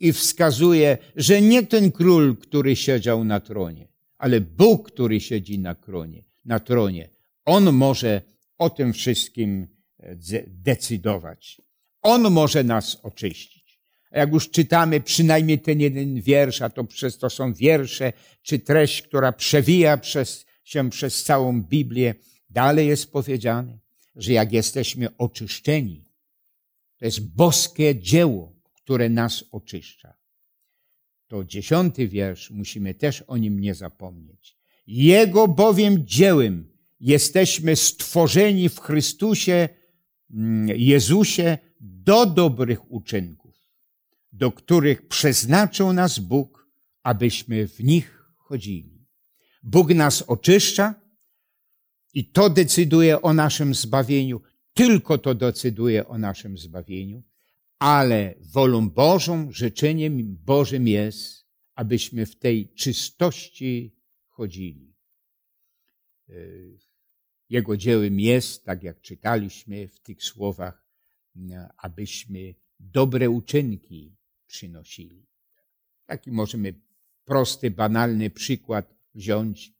i 0.00 0.12
wskazuje, 0.12 0.98
że 1.16 1.42
nie 1.42 1.62
ten 1.66 1.92
król, 1.92 2.36
który 2.36 2.76
siedział 2.76 3.24
na 3.24 3.40
tronie, 3.40 3.88
ale 4.18 4.40
Bóg, 4.40 4.92
który 4.92 5.20
siedzi 5.20 5.58
na 5.58 5.74
tronie, 5.74 6.24
na 6.44 6.60
tronie. 6.60 7.08
On 7.48 7.72
może 7.72 8.22
o 8.58 8.70
tym 8.70 8.92
wszystkim 8.92 9.66
e, 10.00 10.16
decydować. 10.46 11.60
On 12.02 12.30
może 12.30 12.64
nas 12.64 12.98
oczyścić. 13.02 13.80
Jak 14.10 14.32
już 14.32 14.50
czytamy 14.50 15.00
przynajmniej 15.00 15.58
ten 15.58 15.80
jeden 15.80 16.20
wiersz, 16.20 16.62
a 16.62 16.70
to 16.70 16.84
przez 16.84 17.18
to 17.18 17.30
są 17.30 17.54
wiersze, 17.54 18.12
czy 18.42 18.58
treść, 18.58 19.02
która 19.02 19.32
przewija 19.32 19.96
przez, 19.96 20.46
się 20.64 20.90
przez 20.90 21.24
całą 21.24 21.62
Biblię, 21.62 22.14
dalej 22.50 22.88
jest 22.88 23.12
powiedziane, 23.12 23.78
że 24.16 24.32
jak 24.32 24.52
jesteśmy 24.52 25.16
oczyszczeni, 25.16 26.04
to 26.98 27.04
jest 27.04 27.34
boskie 27.34 28.00
dzieło, 28.00 28.52
które 28.74 29.08
nas 29.08 29.44
oczyszcza. 29.52 30.14
To 31.28 31.44
dziesiąty 31.44 32.08
wiersz, 32.08 32.50
musimy 32.50 32.94
też 32.94 33.22
o 33.22 33.36
nim 33.36 33.60
nie 33.60 33.74
zapomnieć. 33.74 34.56
Jego 34.86 35.48
bowiem 35.48 36.06
dziełem 36.06 36.77
jesteśmy 37.00 37.76
stworzeni 37.76 38.68
w 38.68 38.80
Chrystusie, 38.80 39.68
mm, 40.30 40.68
Jezusie 40.78 41.58
do 41.80 42.26
dobrych 42.26 42.92
uczynków, 42.92 43.54
do 44.32 44.52
których 44.52 45.08
przeznaczył 45.08 45.92
nas 45.92 46.18
Bóg, 46.18 46.68
abyśmy 47.02 47.68
w 47.68 47.84
nich 47.84 48.22
chodzili. 48.36 49.06
Bóg 49.62 49.94
nas 49.94 50.22
oczyszcza 50.22 50.94
I 52.14 52.24
to 52.24 52.50
decyduje 52.50 53.22
o 53.22 53.34
naszym 53.34 53.74
zbawieniu. 53.74 54.40
Tylko 54.74 55.18
to 55.18 55.34
decyduje 55.34 56.08
o 56.08 56.18
naszym 56.18 56.58
zbawieniu. 56.58 57.22
Ale 57.78 58.34
wolą 58.40 58.90
Bożą, 58.90 59.52
życzeniem 59.52 60.36
Bożym 60.44 60.88
jest, 60.88 61.46
abyśmy 61.74 62.26
w 62.26 62.36
tej 62.36 62.68
czystości 62.74 63.96
chodzili. 64.28 64.94
Jego 67.50 67.76
dziełem 67.76 68.20
jest, 68.20 68.64
tak 68.64 68.82
jak 68.82 69.00
czytaliśmy 69.00 69.88
w 69.88 70.00
tych 70.00 70.24
słowach, 70.24 70.84
abyśmy 71.76 72.54
dobre 72.80 73.30
uczynki 73.30 74.16
przynosili. 74.46 75.26
Taki 76.06 76.30
możemy 76.32 76.74
prosty, 77.24 77.70
banalny 77.70 78.30
przykład 78.30 78.94
wziąć, 79.14 79.72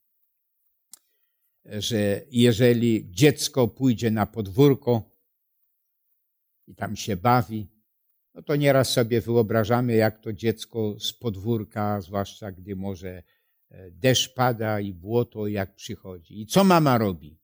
że 1.64 2.22
jeżeli 2.31 3.11
dziecko 3.11 3.68
pójdzie 3.68 4.11
na 4.11 4.26
podwórko 4.26 5.11
i 6.66 6.74
tam 6.74 6.96
się 6.96 7.16
bawi, 7.16 7.66
no 8.35 8.42
to 8.42 8.57
nieraz 8.57 8.92
sobie 8.92 9.20
wyobrażamy, 9.20 9.94
jak 9.94 10.20
to 10.22 10.33
dziecko 10.33 11.00
z 11.00 11.12
podwórka, 11.12 12.00
zwłaszcza 12.00 12.52
gdy 12.52 12.76
może 12.76 13.22
e, 13.70 13.90
deszcz 13.90 14.35
pada 14.35 14.81
i 14.81 14.94
błoto, 14.94 15.46
jak 15.46 15.74
przychodzi. 15.74 16.40
I 16.40 16.46
co 16.46 16.64
mama 16.64 16.98
robi? 16.98 17.38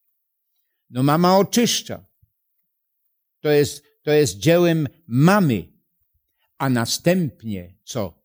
No 0.91 1.03
mama 1.03 1.39
oczyszcza. 1.39 2.05
To 3.41 3.51
jest, 3.51 3.85
to 4.03 4.13
jest 4.13 4.39
dziełem 4.39 4.89
mamy. 5.07 5.65
A 6.59 6.71
następnie 6.71 7.75
co? 7.85 8.25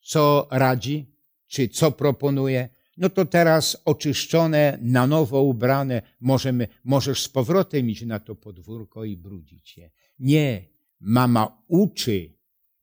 Co 0.00 0.48
radzi? 0.50 1.16
Czy 1.46 1.68
co 1.68 1.92
proponuje? 1.92 2.68
No 2.96 3.10
to 3.10 3.24
teraz 3.24 3.76
oczyszczone, 3.84 4.78
na 4.82 5.06
nowo 5.06 5.42
ubrane, 5.42 6.02
możemy, 6.20 6.68
możesz 6.84 7.22
z 7.22 7.28
powrotem 7.28 7.90
iść 7.90 8.02
na 8.02 8.20
to 8.20 8.34
podwórko 8.34 9.04
i 9.04 9.16
brudzić 9.16 9.76
je. 9.76 9.90
Nie, 10.18 10.68
mama 11.00 11.62
uczy, 11.68 12.32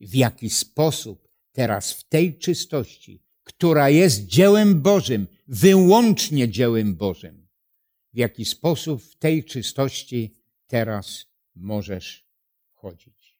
w 0.01 0.15
jaki 0.15 0.49
sposób 0.49 1.27
teraz 1.51 1.93
w 1.93 2.09
tej 2.09 2.37
czystości, 2.37 3.23
która 3.43 3.89
jest 3.89 4.25
dziełem 4.25 4.81
Bożym, 4.81 5.27
wyłącznie 5.47 6.49
dziełem 6.49 6.95
Bożym, 6.95 7.46
w 8.13 8.17
jaki 8.17 8.45
sposób 8.45 9.03
w 9.03 9.15
tej 9.15 9.43
czystości 9.43 10.35
teraz 10.67 11.25
możesz 11.55 12.27
chodzić. 12.73 13.35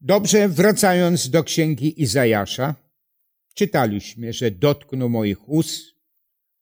Dobrze, 0.00 0.48
wracając 0.48 1.30
do 1.30 1.44
księgi 1.44 2.02
Izajasza, 2.02 2.74
czytaliśmy, 3.54 4.32
że 4.32 4.50
dotknął 4.50 5.08
moich 5.08 5.48
ust 5.48 5.94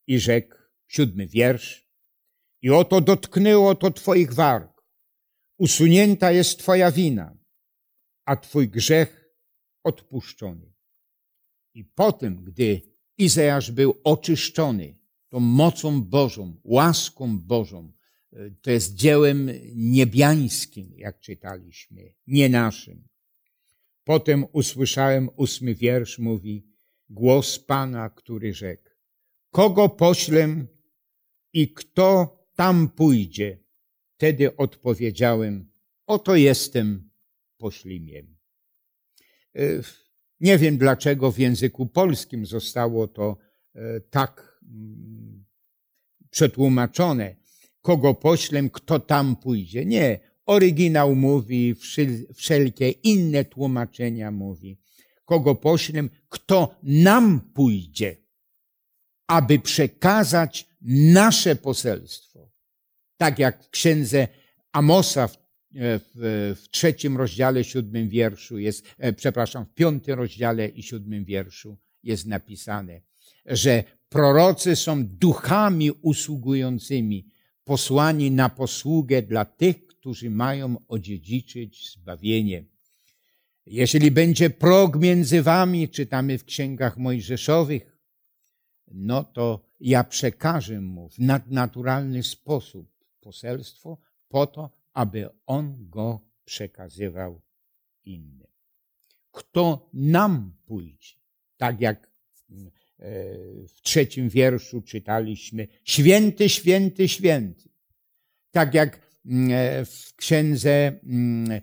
i 0.07 0.19
rzekł, 0.19 0.57
siódmy 0.89 1.27
wiersz, 1.27 1.91
i 2.63 2.71
oto 2.71 3.01
dotknęło 3.01 3.75
to 3.75 3.91
twoich 3.91 4.35
warg. 4.35 4.83
Usunięta 5.59 6.33
jest 6.33 6.59
twoja 6.59 6.93
wina, 6.93 7.37
a 8.25 8.37
twój 8.37 8.69
grzech 8.69 9.35
odpuszczony. 9.85 10.73
I 11.75 11.85
potem, 11.85 12.43
gdy 12.43 12.83
Izajasz 13.19 13.71
był 13.71 14.01
oczyszczony 14.05 15.00
tą 15.31 15.41
mocą 15.41 16.03
Bożą, 16.03 16.61
łaską 16.65 17.39
Bożą, 17.39 17.93
to 18.63 18.71
jest 18.71 18.95
dziełem 18.95 19.51
niebiańskim, 19.75 20.93
jak 20.97 21.21
czytaliśmy, 21.21 22.15
nie 22.27 22.49
naszym. 22.49 23.09
Potem 24.05 24.45
usłyszałem 24.53 25.29
ósmy 25.37 25.75
wiersz, 25.75 26.19
mówi, 26.19 26.67
głos 27.11 27.59
Pana, 27.59 28.11
który 28.11 28.55
rzekł, 28.55 28.91
kogo 29.51 29.89
poślę 29.89 30.49
i 31.53 31.73
kto 31.73 32.37
tam 32.57 32.89
pójdzie? 32.89 33.59
Wtedy 34.17 34.57
odpowiedziałem, 34.57 35.71
oto 36.07 36.37
jestem, 36.37 37.11
poślij 37.59 38.01
mnie. 38.01 38.25
E, 39.57 39.63
nie 40.41 40.59
wiem 40.59 40.79
dlaczego 40.79 41.33
w 41.33 41.39
języku 41.39 41.87
polskim 41.87 42.47
zostało 42.47 43.09
to 43.09 43.37
e, 43.75 44.01
tak 44.01 44.50
przetłumaczone, 46.31 47.37
kogo 47.81 48.15
poślę, 48.15 48.71
kto 48.73 49.01
tam 49.01 49.37
pójdzie. 49.37 49.85
Nie, 49.85 50.21
oryginał 50.47 51.15
mówi, 51.15 51.75
wszelkie 52.35 52.91
inne 52.91 53.45
tłumaczenia 53.45 54.31
mówi. 54.31 54.81
Kogo 55.25 55.55
poślę, 55.55 56.03
kto 56.29 56.75
nam 56.83 57.41
pójdzie, 57.41 58.17
aby 59.27 59.59
przekazać 59.59 60.69
nasze 61.13 61.57
poselstwo. 61.57 62.53
Tak 63.17 63.39
jak 63.39 63.65
w 63.65 63.71
księdze 63.71 64.29
Amosa 64.73 65.29
w, 65.29 65.37
w, 65.75 66.57
w 66.63 66.69
trzecim 66.69 67.17
rozdziale, 67.17 67.65
siódmym 67.65 68.09
wierszu 68.09 68.59
jest, 68.59 68.87
e, 68.99 69.13
przepraszam, 69.13 69.67
w 69.67 69.75
piątym 69.75 70.15
rozdziale 70.15 70.69
i 70.69 70.83
siódmym 70.83 71.25
wierszu 71.25 71.79
jest 72.03 72.27
napisane, 72.27 73.01
że 73.47 73.85
prorocy 74.11 74.77
są 74.77 75.07
duchami 75.07 75.91
usługującymi 75.91 77.29
posłani 77.65 78.31
na 78.31 78.49
posługę 78.49 79.23
dla 79.23 79.45
tych, 79.45 79.87
którzy 79.87 80.31
mają 80.31 80.77
odziedziczyć 80.89 81.93
zbawienie. 81.93 82.65
Jeżeli 83.67 84.11
będzie 84.11 84.51
prog 84.51 84.97
między 84.97 85.43
wami, 85.43 85.89
czytamy 85.89 86.39
w 86.39 86.45
księgach 86.45 86.99
mojżeszowych, 86.99 87.97
no 88.89 89.25
to 89.25 89.65
ja 89.81 90.05
przekażę 90.05 90.81
mu 90.81 91.09
w 91.09 91.19
nadnaturalny 91.19 92.23
sposób 92.23 92.91
poselstwo 93.21 93.99
po 94.29 94.47
to, 94.47 94.71
aby 94.93 95.29
on 95.47 95.89
go 95.89 96.21
przekazywał 96.45 97.41
innym. 98.05 98.47
Kto 99.31 99.89
nam 99.93 100.53
pójdzie, 100.67 101.15
tak 101.57 101.81
jak 101.81 102.11
w 103.69 103.81
trzecim 103.83 104.29
wierszu 104.29 104.83
czytaliśmy, 104.83 105.69
święty, 105.85 106.49
święty, 106.49 107.09
święty. 107.09 107.69
Tak 108.51 108.75
jak 108.75 109.01
mm, 109.27 109.51
w 109.87 110.15
księdze 110.17 110.93
mm, 111.03 111.51
e, 111.51 111.63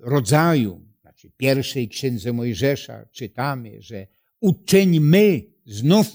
rodzaju, 0.00 0.88
znaczy 1.00 1.30
pierwszej 1.36 1.88
księdze 1.88 2.32
Mojżesza 2.32 3.06
czytamy, 3.12 3.82
że 3.82 4.06
uczyńmy 4.40 5.42
znów 5.66 6.06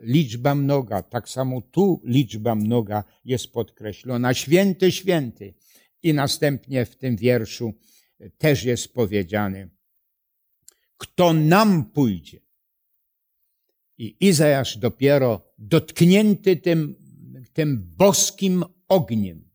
liczba 0.00 0.54
mnoga, 0.54 1.02
tak 1.02 1.28
samo 1.28 1.60
tu 1.60 2.02
liczba 2.04 2.54
mnoga 2.54 3.04
jest 3.24 3.52
podkreślona, 3.52 4.34
święty, 4.34 4.92
święty. 4.92 5.54
I 6.02 6.14
następnie 6.14 6.84
w 6.84 6.96
tym 6.96 7.16
wierszu 7.16 7.74
też 8.38 8.64
jest 8.64 8.94
powiedziane, 8.94 9.68
kto 10.96 11.32
nam 11.32 11.84
pójdzie, 11.84 12.40
i 13.98 14.16
Izajasz 14.20 14.76
dopiero 14.76 15.42
dotknięty 15.58 16.56
tym, 16.56 16.94
tym 17.52 17.90
boskim 17.96 18.64
ogniem 18.88 19.50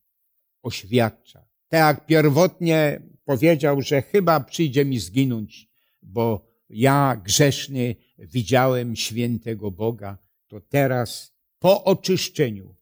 oświadcza. 0.62 1.48
Tak 1.68 1.98
jak 1.98 2.06
pierwotnie 2.06 3.02
powiedział, 3.26 3.82
że 3.82 4.02
chyba 4.02 4.40
przyjdzie 4.40 4.86
mi 4.86 5.00
zginąć, 5.00 5.70
bo 6.02 6.54
ja 6.70 7.22
grzeszny 7.24 7.96
widziałem 8.18 8.96
świętego 8.96 9.72
Boga, 9.72 10.18
to 10.48 10.62
teraz 10.62 11.34
po 11.60 11.84
oczyszczeniu 11.84 12.76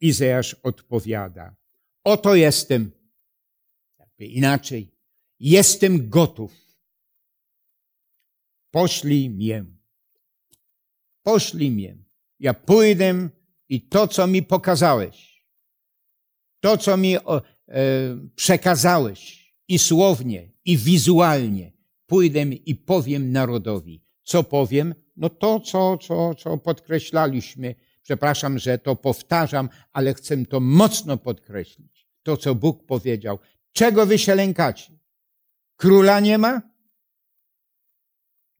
Izajasz 0.00 0.54
odpowiada, 0.54 1.56
oto 2.04 2.34
jestem, 2.34 2.90
jakby 3.98 4.26
inaczej, 4.26 4.90
jestem 5.40 6.08
gotów. 6.08 6.52
Poślij 8.70 9.30
mię. 9.30 9.64
Poślij 11.24 11.70
mnie. 11.70 11.96
Ja 12.40 12.54
pójdę 12.54 13.28
i 13.68 13.88
to, 13.88 14.08
co 14.08 14.26
mi 14.26 14.42
pokazałeś, 14.42 15.46
to, 16.60 16.78
co 16.78 16.96
mi 16.96 17.16
e, 17.16 17.20
przekazałeś 18.36 19.52
i 19.68 19.78
słownie, 19.78 20.50
i 20.64 20.78
wizualnie, 20.78 21.72
pójdę 22.06 22.42
i 22.42 22.74
powiem 22.74 23.32
narodowi. 23.32 24.04
Co 24.22 24.44
powiem? 24.44 24.94
No 25.16 25.30
to, 25.30 25.60
co, 25.60 25.98
co, 25.98 26.34
co 26.34 26.58
podkreślaliśmy. 26.58 27.74
Przepraszam, 28.02 28.58
że 28.58 28.78
to 28.78 28.96
powtarzam, 28.96 29.68
ale 29.92 30.14
chcę 30.14 30.46
to 30.46 30.60
mocno 30.60 31.16
podkreślić. 31.16 32.08
To, 32.22 32.36
co 32.36 32.54
Bóg 32.54 32.86
powiedział. 32.86 33.38
Czego 33.72 34.06
wy 34.06 34.18
się 34.18 34.34
lękacie? 34.34 34.92
Króla 35.76 36.20
nie 36.20 36.38
ma? 36.38 36.62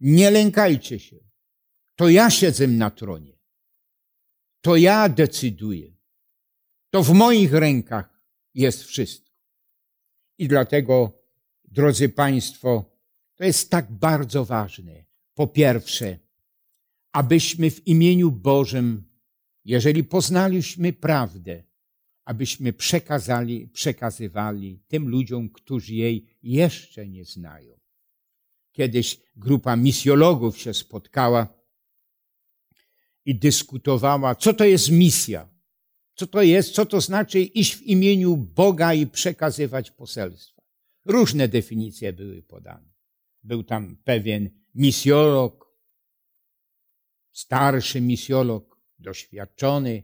Nie 0.00 0.30
lękajcie 0.30 0.98
się. 0.98 1.23
To 1.96 2.08
ja 2.08 2.30
siedzę 2.30 2.66
na 2.66 2.90
tronie. 2.90 3.38
To 4.60 4.76
ja 4.76 5.08
decyduję. 5.08 5.96
To 6.90 7.02
w 7.02 7.12
moich 7.12 7.52
rękach 7.52 8.20
jest 8.54 8.84
wszystko. 8.84 9.30
I 10.38 10.48
dlatego, 10.48 11.12
drodzy 11.64 12.08
Państwo, 12.08 12.84
to 13.34 13.44
jest 13.44 13.70
tak 13.70 13.92
bardzo 13.92 14.44
ważne. 14.44 15.04
Po 15.34 15.46
pierwsze, 15.46 16.18
abyśmy 17.12 17.70
w 17.70 17.86
imieniu 17.86 18.30
Bożym 18.30 19.14
jeżeli 19.64 20.04
poznaliśmy 20.04 20.92
prawdę, 20.92 21.62
abyśmy 22.24 22.72
przekazali, 22.72 23.68
przekazywali 23.68 24.80
tym 24.88 25.08
ludziom, 25.08 25.48
którzy 25.48 25.94
jej 25.94 26.26
jeszcze 26.42 27.08
nie 27.08 27.24
znają. 27.24 27.80
Kiedyś 28.72 29.20
grupa 29.36 29.76
misjologów 29.76 30.58
się 30.58 30.74
spotkała 30.74 31.63
i 33.24 33.34
dyskutowała, 33.34 34.34
co 34.34 34.54
to 34.54 34.64
jest 34.64 34.90
misja, 34.90 35.48
co 36.14 36.26
to 36.26 36.42
jest, 36.42 36.72
co 36.72 36.86
to 36.86 37.00
znaczy 37.00 37.40
iść 37.40 37.76
w 37.76 37.82
imieniu 37.82 38.36
Boga 38.36 38.94
i 38.94 39.06
przekazywać 39.06 39.90
poselstwa. 39.90 40.62
Różne 41.04 41.48
definicje 41.48 42.12
były 42.12 42.42
podane. 42.42 42.94
Był 43.42 43.62
tam 43.62 43.96
pewien 44.04 44.50
misjolog, 44.74 45.74
starszy 47.32 48.00
misjolog, 48.00 48.80
doświadczony, 48.98 50.02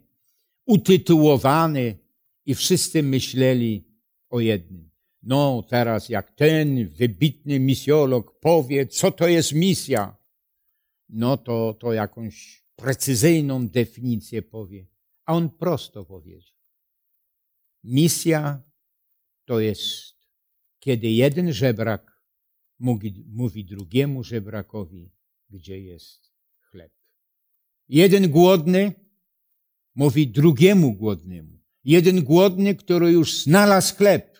utytułowany 0.67 1.99
i 2.47 2.55
wszyscy 2.55 3.03
myśleli 3.03 3.85
o 4.29 4.41
jednym. 4.41 4.91
No, 5.23 5.65
teraz 5.69 6.09
jak 6.09 6.31
ten 6.31 6.89
wybitny 6.89 7.61
misjolog 7.61 8.41
powie, 8.41 8.87
co 8.87 9.11
to 9.11 9.29
jest 9.29 9.53
misja, 9.53 10.17
no 11.09 11.37
to, 11.37 11.75
to 11.81 11.93
jakąś 11.93 12.60
precyzyjną 12.83 13.69
definicję 13.69 14.43
powie. 14.43 14.87
A 15.25 15.35
on 15.35 15.51
prosto 15.51 16.05
powiedział. 16.05 16.57
Misja 17.85 18.63
to 19.45 19.61
jest, 19.61 20.17
kiedy 20.79 21.11
jeden 21.11 21.53
żebrak 21.53 22.23
mówi, 22.79 23.25
mówi 23.29 23.65
drugiemu 23.65 24.25
żebrakowi, 24.25 25.13
gdzie 25.51 25.81
jest 25.81 26.33
chleb. 26.71 26.93
Jeden 27.89 28.31
głodny 28.31 28.93
mówi 29.95 30.29
drugiemu 30.29 30.93
głodnemu. 30.93 31.61
Jeden 31.85 32.25
głodny, 32.25 32.75
który 32.75 33.13
już 33.13 33.43
znalazł 33.43 33.97
chleb, 33.97 34.39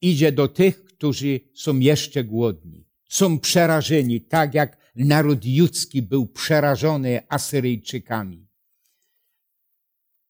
idzie 0.00 0.32
do 0.32 0.48
tych, 0.48 0.84
którzy 0.84 1.40
są 1.54 1.78
jeszcze 1.78 2.24
głodni. 2.24 2.88
Są 3.08 3.38
przerażeni, 3.38 4.20
tak 4.20 4.54
jak 4.54 4.77
naród 5.04 5.44
judzki 5.44 6.02
był 6.02 6.26
przerażony 6.26 7.22
Asyryjczykami. 7.28 8.46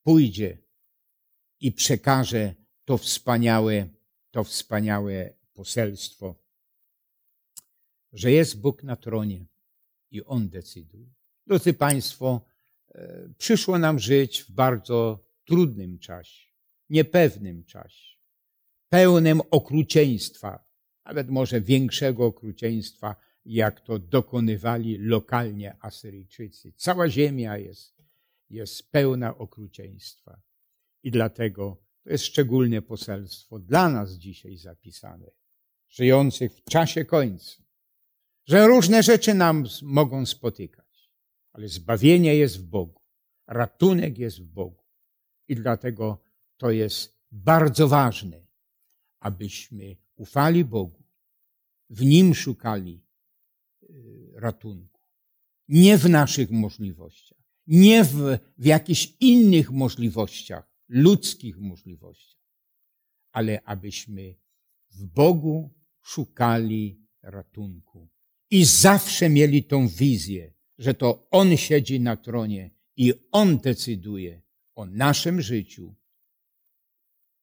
Pójdzie 0.03 0.59
i 1.61 1.73
przekaże 1.73 2.55
to 2.85 2.99
wspaniałe, 2.99 3.89
to 4.31 4.45
wspaniałe 4.45 5.35
poselstwo, 5.55 6.35
że 8.13 8.33
jest 8.33 8.61
Bóg 8.61 8.83
na 8.83 8.97
tronie 8.97 9.47
i 10.11 10.25
On 10.25 10.49
decyduje. 10.49 11.07
Drodzy 11.47 11.73
Państwo, 11.73 12.41
e, 12.89 13.29
przyszło 13.39 13.79
nam 13.79 13.99
żyć 13.99 14.43
w 14.43 14.51
bardzo 14.51 15.25
trudnym 15.45 15.99
czasie, 15.99 16.49
niepewnym 16.91 17.65
czasie, 17.65 18.17
pełnym 18.89 19.41
okrucieństwa, 19.51 20.65
nawet 21.05 21.29
może 21.29 21.61
większego 21.61 22.27
okrucieństwa, 22.27 23.17
jak 23.45 23.81
to 23.81 23.99
dokonywali 23.99 24.99
lokalnie 24.99 25.77
Asyryjczycy. 25.81 26.73
Cała 26.77 27.09
ziemia 27.09 27.59
jest, 27.59 28.03
jest 28.51 28.91
pełna 28.91 29.39
okrucieństwa. 29.39 30.41
I 31.03 31.11
dlatego 31.11 31.77
to 32.03 32.11
jest 32.11 32.25
szczególne 32.25 32.83
poselstwo 32.83 33.59
dla 33.59 33.89
nas 33.89 34.13
dzisiaj 34.13 34.57
zapisane, 34.57 35.31
żyjących 35.89 36.53
w 36.53 36.65
czasie 36.65 37.05
końca, 37.05 37.63
że 38.47 38.67
różne 38.67 39.03
rzeczy 39.03 39.35
nam 39.35 39.65
mogą 39.83 40.27
spotykać, 40.27 41.11
ale 41.53 41.69
zbawienie 41.69 42.35
jest 42.35 42.59
w 42.59 42.63
Bogu, 42.63 43.03
ratunek 43.47 44.19
jest 44.19 44.41
w 44.41 44.47
Bogu. 44.47 44.85
I 45.49 45.57
dlatego 45.57 46.23
to 46.57 46.71
jest 46.71 47.19
bardzo 47.33 47.89
ważne, 47.89 48.47
abyśmy 49.21 49.97
ufali 50.17 50.65
Bogu, 50.65 51.03
w 51.91 52.05
Nim 52.05 52.35
szukali 52.35 53.08
ratunku. 54.35 55.01
Nie 55.69 55.99
w 55.99 56.09
naszych 56.09 56.51
możliwościach, 56.51 57.39
nie 57.67 58.05
w, 58.05 58.39
w 58.59 58.67
jakichś 58.67 59.13
innych 59.21 59.71
możliwościach, 59.71 60.71
ludzkich 60.89 61.59
możliwościach, 61.59 62.43
ale 63.33 63.63
abyśmy 63.63 64.35
w 64.91 65.07
Bogu 65.07 65.75
szukali 66.01 67.01
ratunku. 67.23 68.09
I 68.51 68.65
zawsze 68.65 69.29
mieli 69.29 69.65
tą 69.65 69.89
wizję, 69.89 70.55
że 70.79 70.95
to 70.95 71.29
On 71.31 71.57
siedzi 71.57 72.01
na 72.01 72.17
tronie 72.17 72.71
i 72.97 73.15
On 73.33 73.59
decyduje 73.59 74.43
o 74.75 74.87
naszym 74.87 75.43
życiu. 75.43 75.95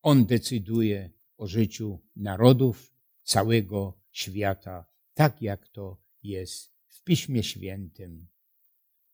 On 0.01 0.25
decyduje 0.25 1.11
o 1.37 1.47
życiu 1.47 1.99
narodów 2.15 2.93
całego 3.23 3.99
świata, 4.11 4.85
tak 5.13 5.41
jak 5.41 5.67
to 5.67 6.04
jest 6.25 6.71
w 6.87 7.03
Piśmie 7.03 7.43
Świętym 7.43 8.27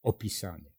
opisane. 0.02 0.72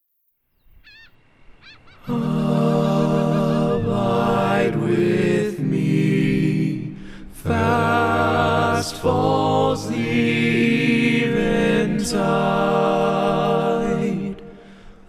Abide 3.83 4.77
with 4.77 5.59
me, 5.59 6.95
fast 7.33 8.95
falls 8.95 9.87
the 9.87 11.25
eventide. 11.25 12.13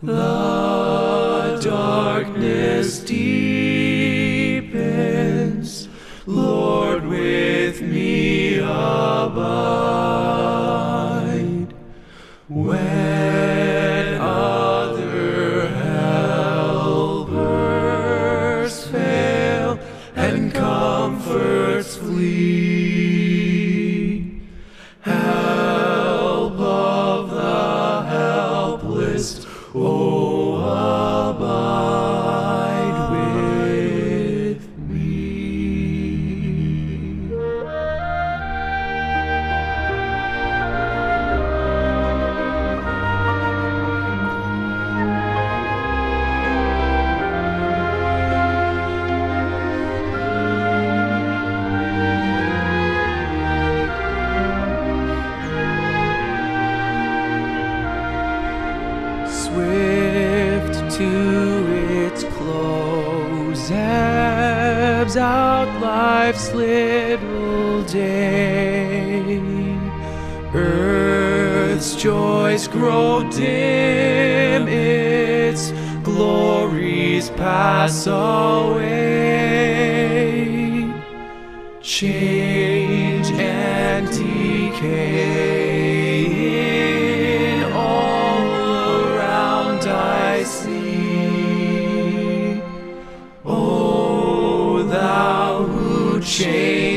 The 0.03 0.44
day. 67.95 69.41
Earth's 70.53 71.95
joys 71.95 72.67
grow 72.67 73.23
dim, 73.31 74.67
its 74.69 75.73
glories 76.03 77.31
pass 77.31 78.07
away. 78.07 78.95
Change 81.81 83.29
and 83.33 84.07
decay 84.09 85.15
in 87.53 87.73
all 87.73 88.43
around 89.03 89.83
I 89.87 90.43
see. 90.43 91.01
O 93.45 94.83
thou 94.83 95.65
who 95.65 96.21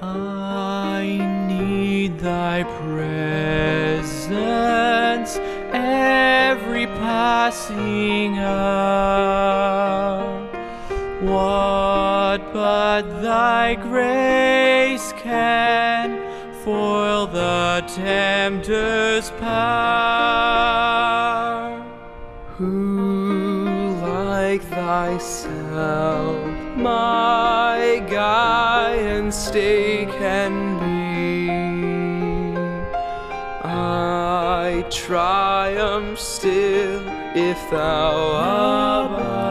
I 0.00 1.18
need 1.48 2.18
thy 2.20 2.62
presence 2.80 4.20
every 5.72 6.86
passing 6.86 8.38
hour. 8.38 8.85
But 13.06 13.22
thy 13.22 13.74
grace 13.74 15.12
can 15.12 16.20
foil 16.64 17.26
the 17.26 17.84
tempter's 17.94 19.30
power? 19.30 19.52
Who 22.56 23.96
like 24.02 24.62
thyself, 24.62 26.36
my 26.76 28.02
guide 28.08 28.98
and 28.98 29.32
stay 29.32 30.06
can 30.06 30.78
be? 30.80 31.50
I 33.64 34.84
triumph 34.90 36.18
still 36.18 37.02
if 37.36 37.70
thou 37.70 39.06
abide 39.06 39.45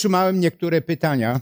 Otrzymałem 0.00 0.40
niektóre 0.40 0.80
pytania. 0.80 1.40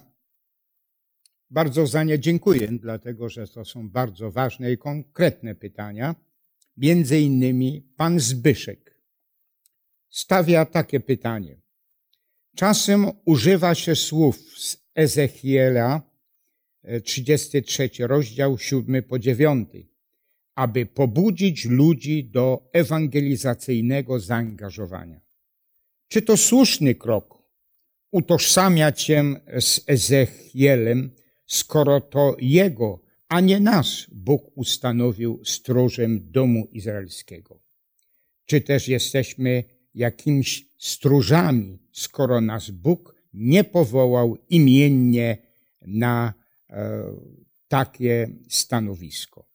Bardzo 1.51 1.87
za 1.87 2.05
nie 2.05 2.19
dziękuję, 2.19 2.69
dlatego 2.69 3.29
że 3.29 3.49
to 3.49 3.65
są 3.65 3.89
bardzo 3.89 4.31
ważne 4.31 4.73
i 4.73 4.79
konkretne 4.79 5.55
pytania. 5.55 6.15
Między 6.77 7.21
innymi 7.21 7.83
pan 7.97 8.21
Zbyszek 8.21 9.01
stawia 10.11 10.65
takie 10.65 11.01
pytanie. 11.01 11.57
Czasem 12.57 13.07
używa 13.25 13.75
się 13.75 13.97
słów 13.97 14.37
z 14.59 14.77
Ezechiela, 14.95 16.03
e, 16.83 17.01
33 17.01 18.07
rozdział 18.07 18.59
7 18.59 19.03
po 19.03 19.19
9, 19.19 19.69
aby 20.55 20.87
pobudzić 20.87 21.65
ludzi 21.65 22.25
do 22.25 22.69
ewangelizacyjnego 22.73 24.21
zaangażowania. 24.21 25.21
Czy 26.09 26.23
to 26.23 26.37
słuszny 26.37 26.95
krok 26.95 27.38
utożsamiać 28.11 29.03
się 29.03 29.35
z 29.61 29.81
Ezechielem, 29.87 31.11
skoro 31.47 32.01
to 32.01 32.37
jego, 32.41 33.01
a 33.29 33.41
nie 33.41 33.61
nas 33.61 34.07
Bóg 34.13 34.43
ustanowił 34.55 35.41
stróżem 35.45 36.31
domu 36.31 36.69
izraelskiego? 36.73 37.61
Czy 38.47 38.61
też 38.61 38.89
jesteśmy 38.89 39.65
jakimiś 39.95 40.67
stróżami, 40.79 41.79
skoro 41.93 42.41
nas 42.41 42.71
Bóg 42.71 43.15
nie 43.35 43.65
powołał 43.65 44.37
imiennie 44.49 45.39
na 45.83 46.35
e, 46.71 47.03
takie 47.69 48.31
stanowisko? 48.49 49.49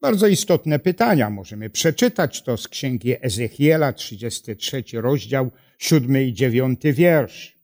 Bardzo 0.00 0.26
istotne 0.26 0.78
pytania. 0.78 1.30
Możemy 1.30 1.70
przeczytać 1.70 2.42
to 2.42 2.56
z 2.56 2.68
księgi 2.68 3.14
Ezechiela, 3.20 3.92
33 3.92 4.84
rozdział, 4.92 5.50
7 5.78 6.22
i 6.22 6.32
9 6.32 6.80
wiersz. 6.84 7.59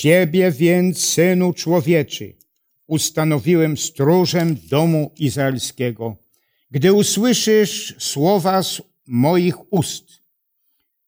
Ciebie 0.00 0.50
więc, 0.50 1.04
synu 1.04 1.52
człowieczy, 1.52 2.34
ustanowiłem 2.86 3.76
stróżem 3.76 4.56
domu 4.70 5.10
izraelskiego. 5.18 6.16
Gdy 6.70 6.92
usłyszysz 6.92 7.94
słowa 7.98 8.62
z 8.62 8.82
moich 9.06 9.72
ust, 9.72 10.04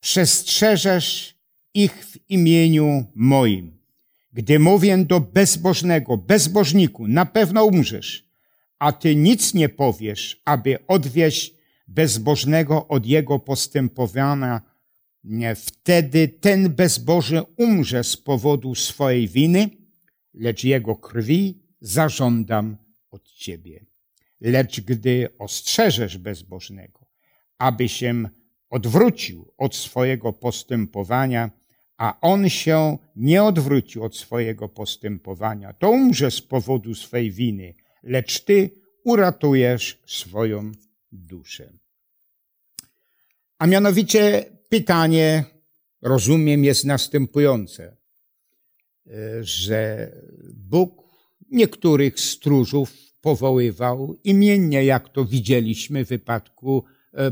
przestrzeżesz 0.00 1.35
ich 1.74 2.07
w 2.07 2.31
imieniu 2.31 3.05
moim. 3.14 3.78
Gdy 4.33 4.59
mówię 4.59 4.98
do 4.98 5.20
bezbożnego, 5.20 6.16
bezbożniku, 6.16 7.09
na 7.09 7.26
pewno 7.26 7.64
umrzesz, 7.64 8.24
a 8.78 8.92
ty 8.92 9.16
nic 9.16 9.55
nie 9.55 9.68
powiesz, 9.68 10.42
aby 10.44 10.78
odwieść 10.87 11.55
bezbożnego 11.88 12.88
od 12.88 13.07
jego 13.07 13.38
postępowania, 13.38 14.72
wtedy 15.57 16.29
ten 16.29 16.75
bezboży 16.75 17.43
umrze 17.57 18.05
z 18.05 18.17
powodu 18.17 18.75
swojej 18.75 19.29
winy, 19.29 19.71
lecz 20.35 20.65
jego 20.65 20.97
krwi 20.97 21.63
zażądam 21.81 22.77
od 23.11 23.33
ciebie. 23.33 23.85
Lecz 24.41 24.81
gdy 24.81 25.29
ostrzeżesz 25.39 26.19
bezbożnego, 26.19 27.07
aby 27.59 27.89
się 27.89 28.29
odwrócił 28.71 29.53
od 29.59 29.77
swojego 29.77 30.33
postępowania, 30.33 31.51
a 31.97 32.21
on 32.21 32.49
się 32.49 32.99
nie 33.17 33.43
odwrócił 33.43 34.05
od 34.05 34.17
swojego 34.17 34.69
postępowania, 34.69 35.73
to 35.73 35.91
umrze 35.91 36.31
z 36.31 36.41
powodu 36.41 36.95
swej 36.95 37.31
winy, 37.31 37.75
lecz 38.03 38.45
ty 38.45 38.71
uratujesz 39.05 39.99
swoją 40.07 40.73
duszę. 41.13 41.73
A 43.59 43.67
mianowicie 43.67 44.45
pytanie, 44.73 45.45
rozumiem, 46.03 46.65
jest 46.65 46.85
następujące, 46.85 47.97
że 49.41 50.13
Bóg 50.55 51.03
niektórych 51.51 52.21
stróżów 52.21 52.93
powoływał 53.21 54.17
imiennie, 54.25 54.85
jak 54.85 55.09
to 55.09 55.25
widzieliśmy 55.25 56.05
w 56.05 56.09
wypadku 56.09 56.85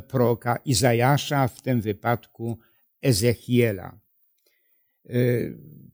proroka 0.08 0.56
Izajasza, 0.64 1.48
w 1.48 1.62
tym 1.62 1.80
wypadku 1.80 2.58
Ezechiela. 3.02 4.00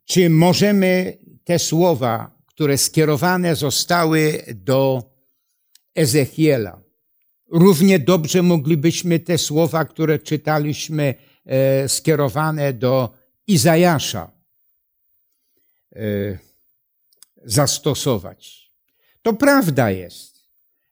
Czy 0.04 0.30
możemy 0.30 1.18
te 1.44 1.58
słowa, 1.58 2.42
które 2.46 2.78
skierowane 2.78 3.56
zostały 3.56 4.42
do 4.54 5.02
Ezechiela, 5.94 6.86
równie 7.50 7.98
dobrze 7.98 8.42
moglibyśmy 8.42 9.20
te 9.20 9.38
słowa, 9.38 9.84
które 9.84 10.18
czytaliśmy, 10.18 11.04
e, 11.04 11.25
skierowane 11.88 12.72
do 12.72 13.14
Izajasza, 13.46 14.30
e, 15.96 16.38
zastosować. 17.44 18.70
To 19.22 19.32
prawda 19.32 19.90
jest, 19.90 20.44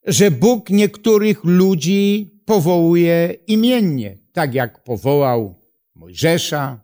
że 0.07 0.31
Bóg 0.31 0.71
niektórych 0.71 1.45
ludzi 1.45 2.31
powołuje 2.45 3.35
imiennie, 3.47 4.19
tak 4.33 4.55
jak 4.55 4.85
powołał 4.85 5.55
Mojżesza 5.95 6.81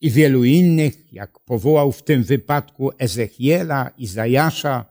i 0.00 0.10
wielu 0.10 0.44
innych, 0.44 1.12
jak 1.12 1.38
powołał 1.38 1.92
w 1.92 2.02
tym 2.02 2.24
wypadku 2.24 2.90
Ezechiela, 2.98 3.90
Izajasza, 3.98 4.84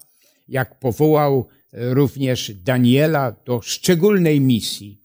jak 0.48 0.80
powołał 0.80 1.48
również 1.74 2.52
Daniela 2.54 3.32
do 3.32 3.62
szczególnej 3.62 4.42
misji. 4.42 5.02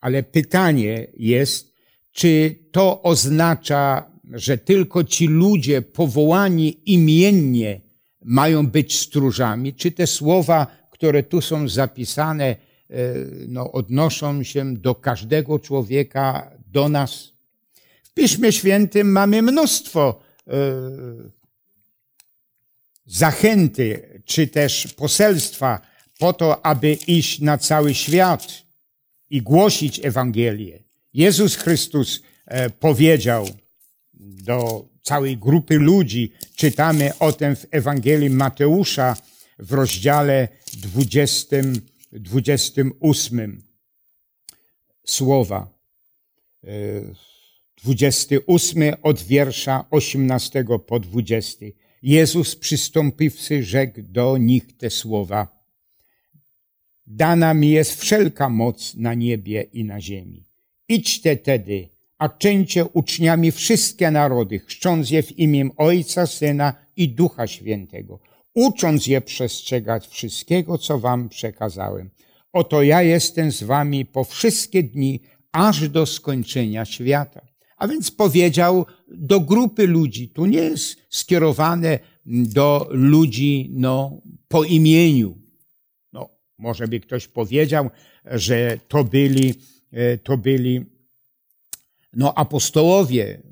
Ale 0.00 0.22
pytanie 0.22 1.06
jest, 1.16 1.71
czy 2.12 2.58
to 2.72 3.02
oznacza, 3.02 4.10
że 4.32 4.58
tylko 4.58 5.04
ci 5.04 5.26
ludzie 5.26 5.82
powołani 5.82 6.92
imiennie 6.92 7.80
mają 8.24 8.66
być 8.66 8.98
stróżami, 8.98 9.74
czy 9.74 9.92
te 9.92 10.06
słowa, 10.06 10.66
które 10.90 11.22
tu 11.22 11.40
są 11.40 11.68
zapisane, 11.68 12.56
no, 13.48 13.72
odnoszą 13.72 14.42
się 14.42 14.76
do 14.76 14.94
każdego 14.94 15.58
człowieka, 15.58 16.50
do 16.66 16.88
nas. 16.88 17.32
W 18.02 18.14
Piśmie 18.14 18.52
Świętym 18.52 19.12
mamy 19.12 19.42
mnóstwo 19.42 20.20
e, 20.48 20.52
zachęty, 23.06 24.20
czy 24.24 24.46
też 24.46 24.86
poselstwa 24.86 25.80
po 26.18 26.32
to, 26.32 26.66
aby 26.66 26.92
iść 26.92 27.40
na 27.40 27.58
cały 27.58 27.94
świat 27.94 28.62
i 29.30 29.42
głosić 29.42 30.00
Ewangelię. 30.04 30.82
Jezus 31.14 31.56
Chrystus 31.56 32.22
e, 32.46 32.70
powiedział 32.70 33.46
do 34.14 34.88
całej 35.02 35.38
grupy 35.38 35.78
ludzi, 35.78 36.32
czytamy 36.56 37.18
o 37.18 37.32
tym 37.32 37.56
w 37.56 37.66
Ewangelii 37.70 38.30
Mateusza 38.30 39.16
w 39.58 39.72
rozdziale 39.72 40.48
20, 40.72 41.56
28 42.12 43.62
słowa. 45.06 45.72
28 47.84 48.82
e, 48.82 49.02
od 49.02 49.22
wiersza 49.22 49.84
18 49.90 50.64
po 50.86 51.00
20. 51.00 51.66
Jezus 52.02 52.56
przystąpiwszy 52.56 53.62
rzekł 53.62 54.02
do 54.02 54.38
nich 54.38 54.76
te 54.76 54.90
słowa. 54.90 55.62
Dana 57.06 57.54
mi 57.54 57.70
jest 57.70 58.00
wszelka 58.00 58.48
moc 58.48 58.94
na 58.94 59.14
niebie 59.14 59.62
i 59.62 59.84
na 59.84 60.00
ziemi. 60.00 60.51
Idźcie 60.88 61.36
tedy, 61.36 61.88
a 62.18 62.28
czyńcie 62.28 62.84
uczniami 62.84 63.52
wszystkie 63.52 64.10
narody, 64.10 64.58
chrzcząc 64.58 65.10
je 65.10 65.22
w 65.22 65.38
imię 65.38 65.68
Ojca, 65.76 66.26
Syna 66.26 66.74
i 66.96 67.08
Ducha 67.08 67.46
Świętego, 67.46 68.18
ucząc 68.54 69.06
je 69.06 69.20
przestrzegać 69.20 70.08
wszystkiego, 70.08 70.78
co 70.78 70.98
wam 70.98 71.28
przekazałem. 71.28 72.10
Oto 72.52 72.82
ja 72.82 73.02
jestem 73.02 73.52
z 73.52 73.62
wami 73.62 74.06
po 74.06 74.24
wszystkie 74.24 74.82
dni, 74.82 75.20
aż 75.52 75.88
do 75.88 76.06
skończenia 76.06 76.84
świata. 76.84 77.46
A 77.76 77.88
więc 77.88 78.10
powiedział 78.10 78.86
do 79.08 79.40
grupy 79.40 79.86
ludzi. 79.86 80.28
Tu 80.28 80.46
nie 80.46 80.58
jest 80.58 80.96
skierowane 81.10 81.98
do 82.26 82.88
ludzi 82.90 83.70
no, 83.72 84.22
po 84.48 84.64
imieniu. 84.64 85.38
No, 86.12 86.28
może 86.58 86.88
by 86.88 87.00
ktoś 87.00 87.28
powiedział, 87.28 87.90
że 88.24 88.78
to 88.88 89.04
byli, 89.04 89.54
to 90.22 90.36
byli 90.36 90.84
no, 92.12 92.34
apostołowie, 92.34 93.42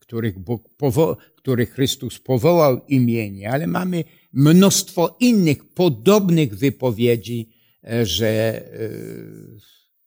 których, 0.00 0.38
Bóg 0.38 0.68
powo- 0.78 1.16
których 1.36 1.70
Chrystus 1.70 2.18
powołał 2.18 2.80
imienie, 2.88 3.50
ale 3.50 3.66
mamy 3.66 4.04
mnóstwo 4.32 5.16
innych 5.20 5.64
podobnych 5.64 6.54
wypowiedzi, 6.54 7.48
e, 7.84 8.06
że 8.06 8.28
e, 8.28 8.90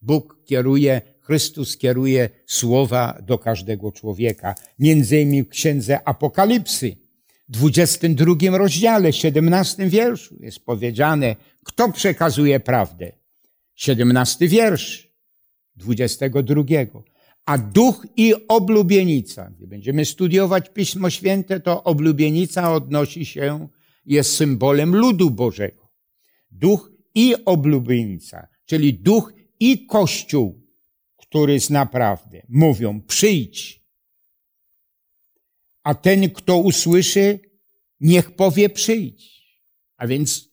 Bóg 0.01 0.43
kieruje 0.45 1.01
Chrystus 1.21 1.77
kieruje 1.77 2.29
słowa 2.45 3.21
do 3.27 3.37
każdego 3.37 3.91
człowieka. 3.91 4.55
Między 4.79 5.21
innymi 5.21 5.43
w 5.43 5.49
księdze 5.49 6.07
Apokalipsy, 6.07 6.95
22 7.49 8.57
rozdziale, 8.57 9.13
17 9.13 9.89
wierszu 9.89 10.35
jest 10.39 10.59
powiedziane, 10.65 11.35
kto 11.63 11.91
przekazuje 11.91 12.59
prawdę. 12.59 13.11
17 13.75 14.47
wiersz 14.47 15.10
22. 15.81 16.63
A 17.45 17.57
duch 17.57 18.07
i 18.17 18.33
oblubienica. 18.47 19.51
Gdy 19.57 19.67
będziemy 19.67 20.05
studiować 20.05 20.69
Pismo 20.69 21.09
Święte, 21.09 21.59
to 21.59 21.83
oblubienica 21.83 22.73
odnosi 22.73 23.25
się, 23.25 23.67
jest 24.05 24.35
symbolem 24.35 24.95
ludu 24.95 25.31
Bożego. 25.31 25.89
Duch 26.51 26.91
i 27.15 27.35
oblubienica, 27.45 28.47
czyli 28.65 28.93
duch 28.93 29.33
i 29.59 29.85
Kościół 29.85 30.61
który 31.31 31.59
zna 31.59 31.85
prawdę. 31.85 32.41
Mówią, 32.49 33.01
przyjdź. 33.01 33.81
A 35.83 35.95
ten, 35.95 36.29
kto 36.29 36.57
usłyszy, 36.57 37.39
niech 37.99 38.35
powie 38.35 38.69
przyjdź. 38.69 39.41
A 39.97 40.07
więc 40.07 40.49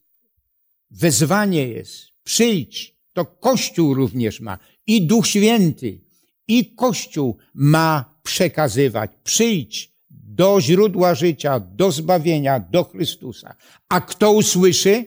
wezwanie 0.91 1.69
jest, 1.69 2.13
przyjdź. 2.25 2.97
To 3.13 3.25
Kościół 3.25 3.95
również 3.95 4.41
ma. 4.41 4.59
I 4.89 5.07
Duch 5.07 5.27
Święty, 5.27 6.01
i 6.49 6.75
Kościół 6.75 7.37
ma 7.55 8.21
przekazywać. 8.23 9.11
Przyjdź 9.25 9.93
do 10.11 10.61
źródła 10.61 11.15
życia, 11.15 11.61
do 11.61 11.93
zbawienia, 11.93 12.61
do 12.61 12.85
Chrystusa. 12.85 13.57
A 13.89 14.01
kto 14.01 14.33
usłyszy? 14.33 15.05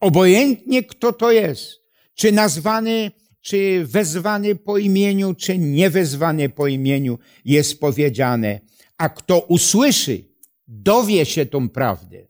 Obojętnie 0.00 0.84
kto 0.84 1.12
to 1.12 1.32
jest. 1.32 1.82
Czy 2.14 2.32
nazwany 2.32 3.10
czy 3.42 3.86
wezwany 3.86 4.54
po 4.54 4.78
imieniu, 4.78 5.34
czy 5.34 5.58
niewezwany 5.58 6.48
po 6.48 6.66
imieniu, 6.66 7.18
jest 7.44 7.80
powiedziane. 7.80 8.60
A 8.98 9.08
kto 9.08 9.40
usłyszy, 9.40 10.24
dowie 10.68 11.26
się 11.26 11.46
tą 11.46 11.68
prawdę. 11.68 12.26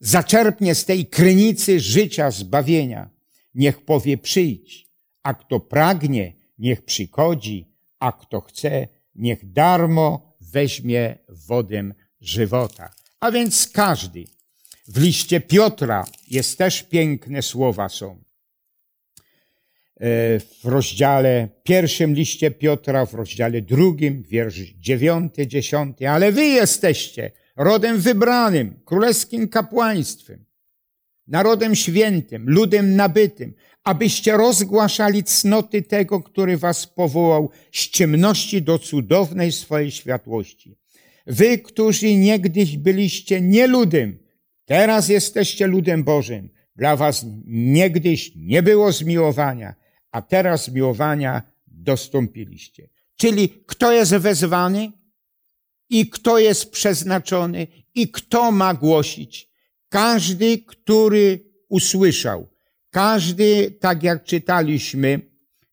Zaczerpnie 0.00 0.74
z 0.74 0.84
tej 0.84 1.06
krynicy 1.06 1.80
życia, 1.80 2.30
zbawienia. 2.30 3.10
Niech 3.54 3.84
powie 3.84 4.18
przyjdź. 4.18 4.85
A 5.26 5.34
kto 5.34 5.60
pragnie, 5.60 6.32
niech 6.58 6.84
przychodzi. 6.84 7.66
A 7.98 8.12
kto 8.12 8.40
chce, 8.40 8.88
niech 9.14 9.52
darmo 9.52 10.36
weźmie 10.40 11.18
wodę 11.28 11.90
żywota. 12.20 12.90
A 13.20 13.30
więc 13.30 13.68
każdy. 13.68 14.24
W 14.88 15.00
liście 15.00 15.40
Piotra 15.40 16.04
jest 16.30 16.58
też 16.58 16.82
piękne 16.82 17.42
słowa 17.42 17.88
są. 17.88 18.10
E, 18.10 18.18
w 20.40 20.64
rozdziale 20.64 21.48
pierwszym 21.62 22.14
liście 22.14 22.50
Piotra, 22.50 23.06
w 23.06 23.14
rozdziale 23.14 23.62
drugim, 23.62 24.22
wiersz 24.22 24.58
dziewiąty, 24.58 25.46
dziesiąty, 25.46 26.08
ale 26.08 26.32
wy 26.32 26.44
jesteście 26.44 27.30
rodem 27.56 28.00
wybranym, 28.00 28.80
królewskim 28.84 29.48
kapłaństwem, 29.48 30.45
narodem 31.28 31.74
świętym, 31.74 32.44
ludem 32.50 32.96
nabytym, 32.96 33.54
abyście 33.84 34.36
rozgłaszali 34.36 35.24
cnoty 35.24 35.82
tego, 35.82 36.22
który 36.22 36.58
was 36.58 36.86
powołał 36.86 37.50
z 37.72 37.88
ciemności 37.88 38.62
do 38.62 38.78
cudownej 38.78 39.52
swojej 39.52 39.90
światłości. 39.90 40.76
Wy, 41.26 41.58
którzy 41.58 42.14
niegdyś 42.14 42.76
byliście 42.76 43.40
nieludem, 43.40 44.18
teraz 44.64 45.08
jesteście 45.08 45.66
ludem 45.66 46.04
Bożym. 46.04 46.48
Dla 46.76 46.96
was 46.96 47.26
niegdyś 47.46 48.32
nie 48.36 48.62
było 48.62 48.92
zmiłowania, 48.92 49.74
a 50.10 50.22
teraz 50.22 50.64
zmiłowania 50.64 51.42
dostąpiliście. 51.66 52.88
Czyli 53.16 53.48
kto 53.66 53.92
jest 53.92 54.16
wezwany 54.16 54.92
i 55.90 56.10
kto 56.10 56.38
jest 56.38 56.70
przeznaczony 56.70 57.66
i 57.94 58.08
kto 58.08 58.52
ma 58.52 58.74
głosić. 58.74 59.48
Każdy, 59.88 60.58
który 60.58 61.44
usłyszał, 61.68 62.48
każdy, 62.90 63.70
tak 63.70 64.02
jak 64.02 64.24
czytaliśmy, 64.24 65.20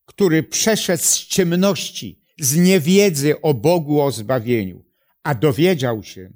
który 0.04 0.42
przeszedł 0.42 1.02
z 1.02 1.26
ciemności, 1.26 2.24
z 2.38 2.56
niewiedzy 2.56 3.40
o 3.40 3.54
Bogu, 3.54 4.00
o 4.00 4.10
zbawieniu, 4.10 4.84
a 5.22 5.34
dowiedział 5.34 6.02
się, 6.02 6.32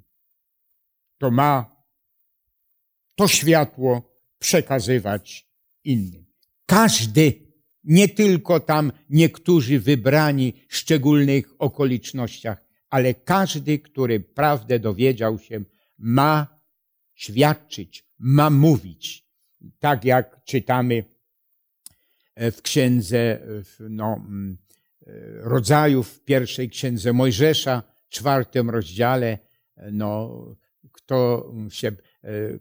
to 1.18 1.30
ma 1.30 1.78
to 3.14 3.28
światło 3.28 4.14
przekazywać 4.38 5.48
innym. 5.84 6.26
Każdy 6.66 7.48
nie 7.84 8.08
tylko 8.08 8.60
tam 8.60 8.92
niektórzy 9.10 9.80
wybrani 9.80 10.52
w 10.68 10.76
szczególnych 10.76 11.54
okolicznościach, 11.58 12.64
ale 12.90 13.14
każdy, 13.14 13.78
który 13.78 14.20
prawdę 14.20 14.78
dowiedział 14.78 15.38
się, 15.38 15.64
ma 15.98 16.57
świadczyć, 17.18 18.04
ma 18.18 18.50
mówić. 18.50 19.24
Tak 19.78 20.04
jak 20.04 20.44
czytamy 20.44 21.04
e, 22.34 22.50
w 22.50 22.62
księdze 22.62 23.40
no, 23.80 24.14
mm, 24.14 24.58
e, 25.06 25.10
rodzajów, 25.36 26.08
w 26.08 26.24
pierwszej 26.24 26.70
księdze 26.70 27.12
Mojżesza, 27.12 27.82
czwartym 28.08 28.70
rozdziale, 28.70 29.38
e, 29.76 29.90
no, 29.92 30.44
kto 30.92 31.52
się, 31.70 31.92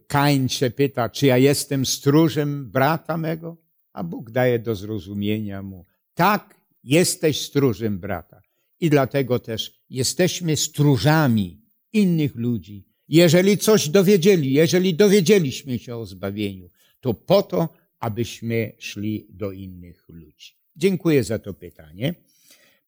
Kain 0.07 0.49
się 0.49 0.69
pyta, 0.69 1.09
czy 1.09 1.25
ja 1.25 1.37
jestem 1.37 1.85
stróżem 1.85 2.71
brata 2.71 3.17
mego? 3.17 3.57
a 3.97 4.03
Bóg 4.03 4.31
daje 4.31 4.59
do 4.59 4.75
zrozumienia 4.75 5.61
mu, 5.61 5.85
tak, 6.13 6.55
jesteś 6.83 7.41
stróżem 7.41 7.99
brata. 7.99 8.41
I 8.79 8.89
dlatego 8.89 9.39
też 9.39 9.81
jesteśmy 9.89 10.57
stróżami 10.57 11.61
innych 11.93 12.35
ludzi. 12.35 12.85
Jeżeli 13.09 13.57
coś 13.57 13.89
dowiedzieli, 13.89 14.53
jeżeli 14.53 14.93
dowiedzieliśmy 14.93 15.79
się 15.79 15.95
o 15.95 16.05
zbawieniu, 16.05 16.69
to 17.01 17.13
po 17.13 17.43
to, 17.43 17.69
abyśmy 17.99 18.71
szli 18.77 19.27
do 19.29 19.51
innych 19.51 20.09
ludzi. 20.09 20.53
Dziękuję 20.75 21.23
za 21.23 21.39
to 21.39 21.53
pytanie. 21.53 22.15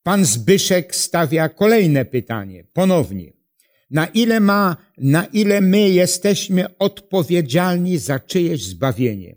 Pan 0.03 0.25
Zbyszek 0.25 0.95
stawia 0.95 1.49
kolejne 1.49 2.05
pytanie, 2.05 2.63
ponownie. 2.73 3.33
Na 3.91 4.05
ile 4.05 4.39
ma, 4.39 4.77
na 4.97 5.25
ile 5.25 5.61
my 5.61 5.89
jesteśmy 5.89 6.77
odpowiedzialni 6.77 7.97
za 7.97 8.19
czyjeś 8.19 8.63
zbawienie? 8.63 9.35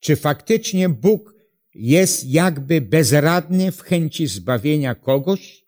Czy 0.00 0.16
faktycznie 0.16 0.88
Bóg 0.88 1.34
jest 1.74 2.24
jakby 2.24 2.80
bezradny 2.80 3.72
w 3.72 3.80
chęci 3.80 4.26
zbawienia 4.26 4.94
kogoś 4.94 5.64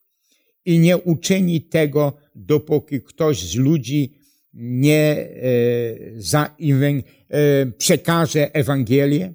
i 0.64 0.78
nie 0.78 0.96
uczyni 0.96 1.60
tego, 1.60 2.12
dopóki 2.34 3.00
ktoś 3.00 3.42
z 3.42 3.54
ludzi 3.54 4.17
nie 4.58 5.16
e, 5.18 6.20
za, 6.20 6.56
e, 7.28 7.66
przekaże 7.66 8.54
Ewangelię. 8.54 9.34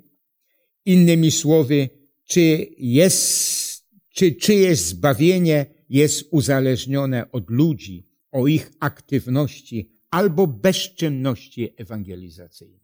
Innymi 0.85 1.31
słowy, 1.31 1.89
czy 2.25 2.67
jest, 2.77 3.83
czy 4.09 4.31
czyjeś 4.31 4.79
zbawienie 4.79 5.65
jest 5.89 6.27
uzależnione 6.31 7.31
od 7.31 7.49
ludzi, 7.49 8.07
o 8.31 8.47
ich 8.47 8.71
aktywności 8.79 9.91
albo 10.09 10.47
bezczynności 10.47 11.73
ewangelizacyjnej. 11.77 12.79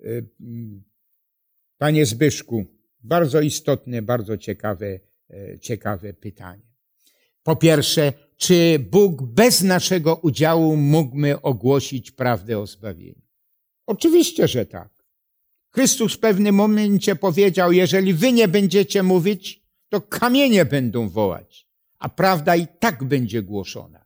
E, 0.00 0.22
panie 1.78 2.06
Zbyszku, 2.06 2.66
bardzo 3.00 3.40
istotne, 3.40 4.02
bardzo 4.02 4.38
ciekawe, 4.38 5.00
ciekawe 5.60 6.12
pytanie. 6.12 6.62
Po 7.42 7.56
pierwsze, 7.56 8.12
czy 8.40 8.78
Bóg 8.90 9.22
bez 9.22 9.62
naszego 9.62 10.16
udziału 10.16 10.76
mógłby 10.76 11.42
ogłosić 11.42 12.10
prawdę 12.10 12.58
o 12.58 12.66
zbawieniu? 12.66 13.22
Oczywiście, 13.86 14.48
że 14.48 14.66
tak. 14.66 14.88
Chrystus 15.70 16.14
w 16.14 16.18
pewnym 16.18 16.54
momencie 16.54 17.16
powiedział, 17.16 17.72
jeżeli 17.72 18.14
wy 18.14 18.32
nie 18.32 18.48
będziecie 18.48 19.02
mówić, 19.02 19.62
to 19.88 20.00
kamienie 20.00 20.64
będą 20.64 21.08
wołać, 21.08 21.66
a 21.98 22.08
prawda 22.08 22.56
i 22.56 22.66
tak 22.78 23.04
będzie 23.04 23.42
głoszona. 23.42 24.04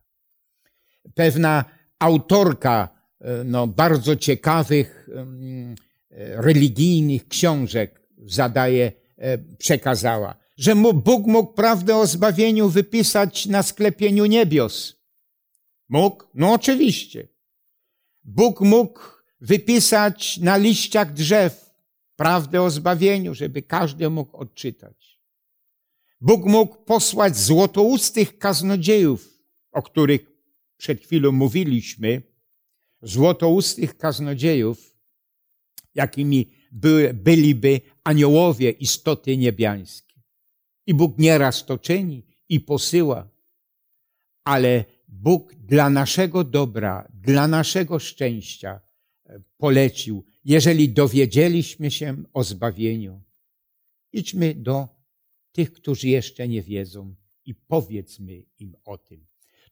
Pewna 1.13 1.65
autorka 1.99 2.89
e, 3.21 3.43
no, 3.43 3.67
bardzo 3.67 4.15
ciekawych 4.15 5.09
e, 5.15 6.41
religijnych 6.41 7.27
książek 7.27 8.01
zadaje, 8.25 8.91
e, 9.17 9.37
przekazała 9.37 10.44
że 10.57 10.75
Bóg 10.75 11.27
mógł 11.27 11.53
prawdę 11.53 11.97
o 11.97 12.07
zbawieniu 12.07 12.69
wypisać 12.69 13.45
na 13.45 13.63
sklepieniu 13.63 14.25
niebios. 14.25 14.95
Mógł? 15.89 16.23
No 16.33 16.53
oczywiście. 16.53 17.27
Bóg 18.23 18.61
mógł 18.61 18.99
wypisać 19.41 20.37
na 20.37 20.57
liściach 20.57 21.13
drzew 21.13 21.65
prawdę 22.15 22.61
o 22.61 22.69
zbawieniu, 22.69 23.33
żeby 23.33 23.61
każdy 23.61 24.09
mógł 24.09 24.37
odczytać. 24.37 25.19
Bóg 26.21 26.45
mógł 26.45 26.75
posłać 26.75 27.37
złotoustych 27.37 28.37
kaznodziejów, 28.37 29.39
o 29.71 29.81
których 29.81 30.31
przed 30.77 31.01
chwilą 31.01 31.31
mówiliśmy, 31.31 32.21
złotoustych 33.01 33.97
kaznodziejów, 33.97 34.95
jakimi 35.95 36.51
by, 36.71 37.11
byliby 37.13 37.81
aniołowie 38.03 38.71
istoty 38.71 39.37
niebiańskie. 39.37 40.04
I 40.87 40.93
Bóg 40.93 41.17
nieraz 41.17 41.65
to 41.65 41.77
czyni 41.77 42.23
i 42.49 42.59
posyła, 42.59 43.27
ale 44.43 44.85
Bóg 45.07 45.55
dla 45.55 45.89
naszego 45.89 46.43
dobra, 46.43 47.07
dla 47.13 47.47
naszego 47.47 47.99
szczęścia 47.99 48.79
e, 49.25 49.39
polecił, 49.57 50.23
jeżeli 50.45 50.89
dowiedzieliśmy 50.89 51.91
się 51.91 52.23
o 52.33 52.43
zbawieniu, 52.43 53.21
idźmy 54.13 54.55
do 54.55 54.87
tych, 55.51 55.73
którzy 55.73 56.07
jeszcze 56.07 56.47
nie 56.47 56.61
wiedzą 56.61 57.15
i 57.45 57.55
powiedzmy 57.55 58.43
im 58.59 58.75
o 58.85 58.97
tym. 58.97 59.25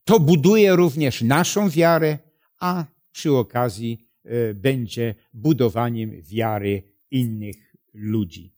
To 0.03 0.19
buduje 0.19 0.75
również 0.75 1.21
naszą 1.21 1.69
wiarę, 1.69 2.17
a 2.59 2.85
przy 3.11 3.31
okazji 3.31 4.07
e, 4.23 4.53
będzie 4.53 5.15
budowaniem 5.33 6.21
wiary 6.21 6.83
innych 7.11 7.75
ludzi. 7.93 8.51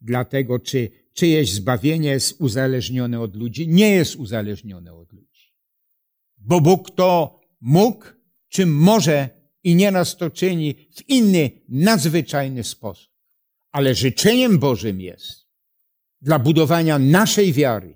Dlatego, 0.00 0.58
czy 0.58 0.90
czyjeś 1.18 1.52
zbawienie 1.52 2.10
jest 2.10 2.40
uzależnione 2.40 3.20
od 3.20 3.36
ludzi? 3.36 3.68
Nie 3.68 3.90
jest 3.90 4.16
uzależnione 4.16 4.94
od 4.94 5.12
ludzi. 5.12 5.52
Bo 6.38 6.60
Bóg 6.60 6.90
to 6.90 7.40
mógł, 7.60 8.04
czy 8.48 8.66
może 8.66 9.28
i 9.64 9.74
nieraz 9.74 10.16
to 10.16 10.30
czyni 10.30 10.74
w 10.74 11.08
inny, 11.08 11.50
nadzwyczajny 11.68 12.64
sposób. 12.64 13.10
Ale 13.72 13.94
życzeniem 13.94 14.58
Bożym 14.58 15.00
jest 15.00 15.46
dla 16.22 16.38
budowania 16.38 16.98
naszej 16.98 17.52
wiary, 17.52 17.94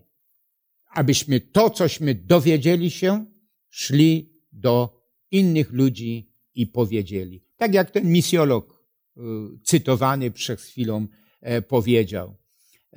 abyśmy 0.91 1.41
to, 1.41 1.71
cośmy 1.71 2.15
dowiedzieli 2.15 2.91
się, 2.91 3.27
szli 3.71 4.33
do 4.53 5.03
innych 5.31 5.73
ludzi 5.73 6.29
i 6.55 6.67
powiedzieli. 6.67 7.43
Tak 7.57 7.75
jak 7.75 7.91
ten 7.91 8.13
misjolog 8.13 8.85
y, 9.17 9.21
cytowany 9.65 10.31
przed 10.31 10.61
chwilą 10.61 11.07
e, 11.41 11.63
powiedział. 11.63 12.42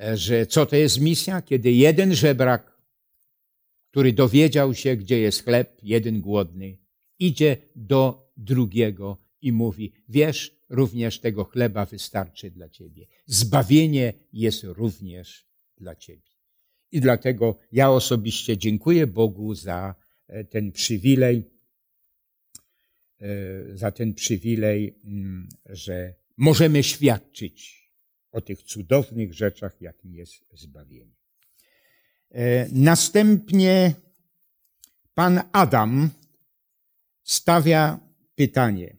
E, 0.00 0.16
że 0.16 0.46
co 0.46 0.66
to 0.66 0.76
jest 0.76 1.00
misja? 1.00 1.42
Kiedy 1.42 1.72
jeden 1.72 2.14
żebrak, 2.14 2.76
który 3.90 4.12
dowiedział 4.12 4.74
się, 4.74 4.96
gdzie 4.96 5.18
jest 5.18 5.44
chleb, 5.44 5.78
jeden 5.82 6.20
głodny, 6.20 6.78
idzie 7.18 7.56
do 7.76 8.32
drugiego 8.36 9.18
i 9.42 9.52
mówi, 9.52 9.92
wiesz, 10.08 10.56
również 10.68 11.20
tego 11.20 11.44
chleba 11.44 11.86
wystarczy 11.86 12.50
dla 12.50 12.68
ciebie. 12.68 13.06
Zbawienie 13.26 14.12
jest 14.32 14.64
również 14.64 15.46
dla 15.78 15.96
ciebie. 15.96 16.30
I 16.92 17.00
dlatego 17.00 17.58
ja 17.72 17.90
osobiście 17.90 18.58
dziękuję 18.58 19.06
Bogu 19.06 19.54
za 19.54 19.94
e, 20.28 20.44
ten 20.44 20.72
przywilej, 20.72 21.44
e, 23.20 23.28
za 23.76 23.90
ten 23.90 24.14
przywilej, 24.14 24.98
mm, 25.04 25.48
że 25.66 26.14
możemy 26.36 26.82
świadczyć 26.82 27.85
o 28.36 28.40
tych 28.40 28.62
cudownych 28.62 29.34
rzeczach, 29.34 29.80
jakim 29.80 30.14
jest 30.14 30.34
zbawienie. 30.54 31.16
E, 32.30 32.68
następnie 32.72 33.94
pan 35.14 35.40
Adam 35.52 36.10
stawia 37.22 38.00
pytanie, 38.34 38.96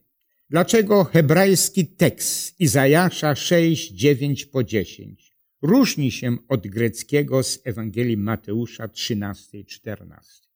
dlaczego 0.50 1.04
hebrajski 1.04 1.88
tekst 1.88 2.60
Izajasza 2.60 3.36
6, 3.36 3.92
9 3.92 4.46
po 4.46 4.64
10 4.64 5.34
różni 5.62 6.12
się 6.12 6.38
od 6.48 6.68
greckiego 6.68 7.44
z 7.44 7.60
Ewangelii 7.64 8.18
Mateusza 8.18 8.88
13 8.88 9.60
i 9.60 9.66
14. 9.66 10.48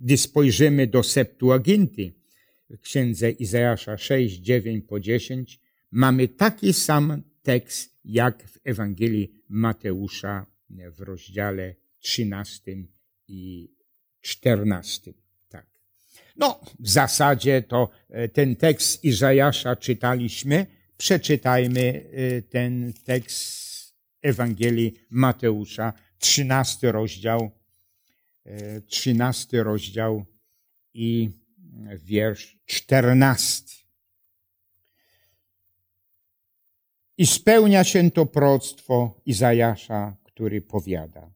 Gdy 0.00 0.16
spojrzymy 0.16 0.86
do 0.86 1.02
Septuaginty 1.02 2.12
w 2.70 2.80
księdze 2.80 3.30
Izajasza 3.30 3.98
6, 3.98 4.36
9 4.36 4.84
po 4.88 5.00
10, 5.00 5.60
mamy 5.90 6.28
taki 6.28 6.72
sam 6.72 7.22
tekst 7.42 8.00
jak 8.04 8.42
w 8.42 8.58
Ewangelii 8.64 9.32
Mateusza 9.48 10.46
w 10.70 11.00
rozdziale 11.00 11.74
13 12.00 12.62
i 13.28 13.70
14. 14.20 15.12
Tak. 15.48 15.66
No, 16.36 16.60
w 16.78 16.88
zasadzie 16.88 17.62
to 17.62 17.90
e, 18.08 18.28
ten 18.28 18.56
tekst 18.56 19.04
Izajasza 19.04 19.76
czytaliśmy. 19.76 20.66
Przeczytajmy 20.96 21.80
e, 22.12 22.42
ten 22.42 22.92
tekst 23.04 23.94
Ewangelii 24.22 24.94
Mateusza, 25.10 25.92
13 26.18 26.92
rozdział, 26.92 27.50
13 28.86 29.58
e, 29.58 29.62
rozdział 29.62 30.24
i 30.94 31.30
wiersz 32.04 32.58
14. 32.66 33.81
I 37.22 37.26
spełnia 37.26 37.84
się 37.84 38.10
to 38.10 38.26
proroctwo 38.26 39.20
Izajasza, 39.26 40.16
który 40.24 40.60
powiada. 40.60 41.30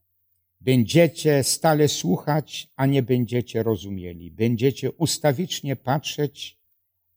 Będziecie 0.61 1.43
stale 1.43 1.87
słuchać, 1.87 2.67
a 2.75 2.85
nie 2.85 3.03
będziecie 3.03 3.63
rozumieli. 3.63 4.31
Będziecie 4.31 4.91
ustawicznie 4.91 5.75
patrzeć, 5.75 6.57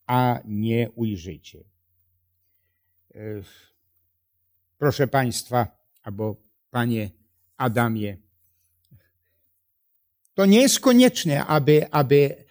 a 0.06 0.40
nie 0.44 0.90
ujrzycie. 0.90 1.64
Proszę 4.78 5.08
Państwa, 5.08 5.66
albo 6.02 6.36
Panie 6.70 7.10
Adamie, 7.56 8.16
to 10.34 10.46
nie 10.46 10.60
jest 10.60 10.80
konieczne, 10.80 11.46
aby, 11.46 11.90
aby 11.90 12.44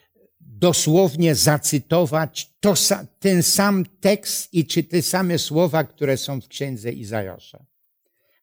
dosłownie 0.59 1.35
zacytować 1.35 2.53
to, 2.59 2.73
ten 3.19 3.43
sam 3.43 3.85
tekst 3.99 4.53
i 4.53 4.65
czy 4.65 4.83
te 4.83 5.01
same 5.01 5.37
słowa, 5.37 5.83
które 5.83 6.17
są 6.17 6.41
w 6.41 6.47
księdze 6.47 6.91
Izajasza. 6.91 7.65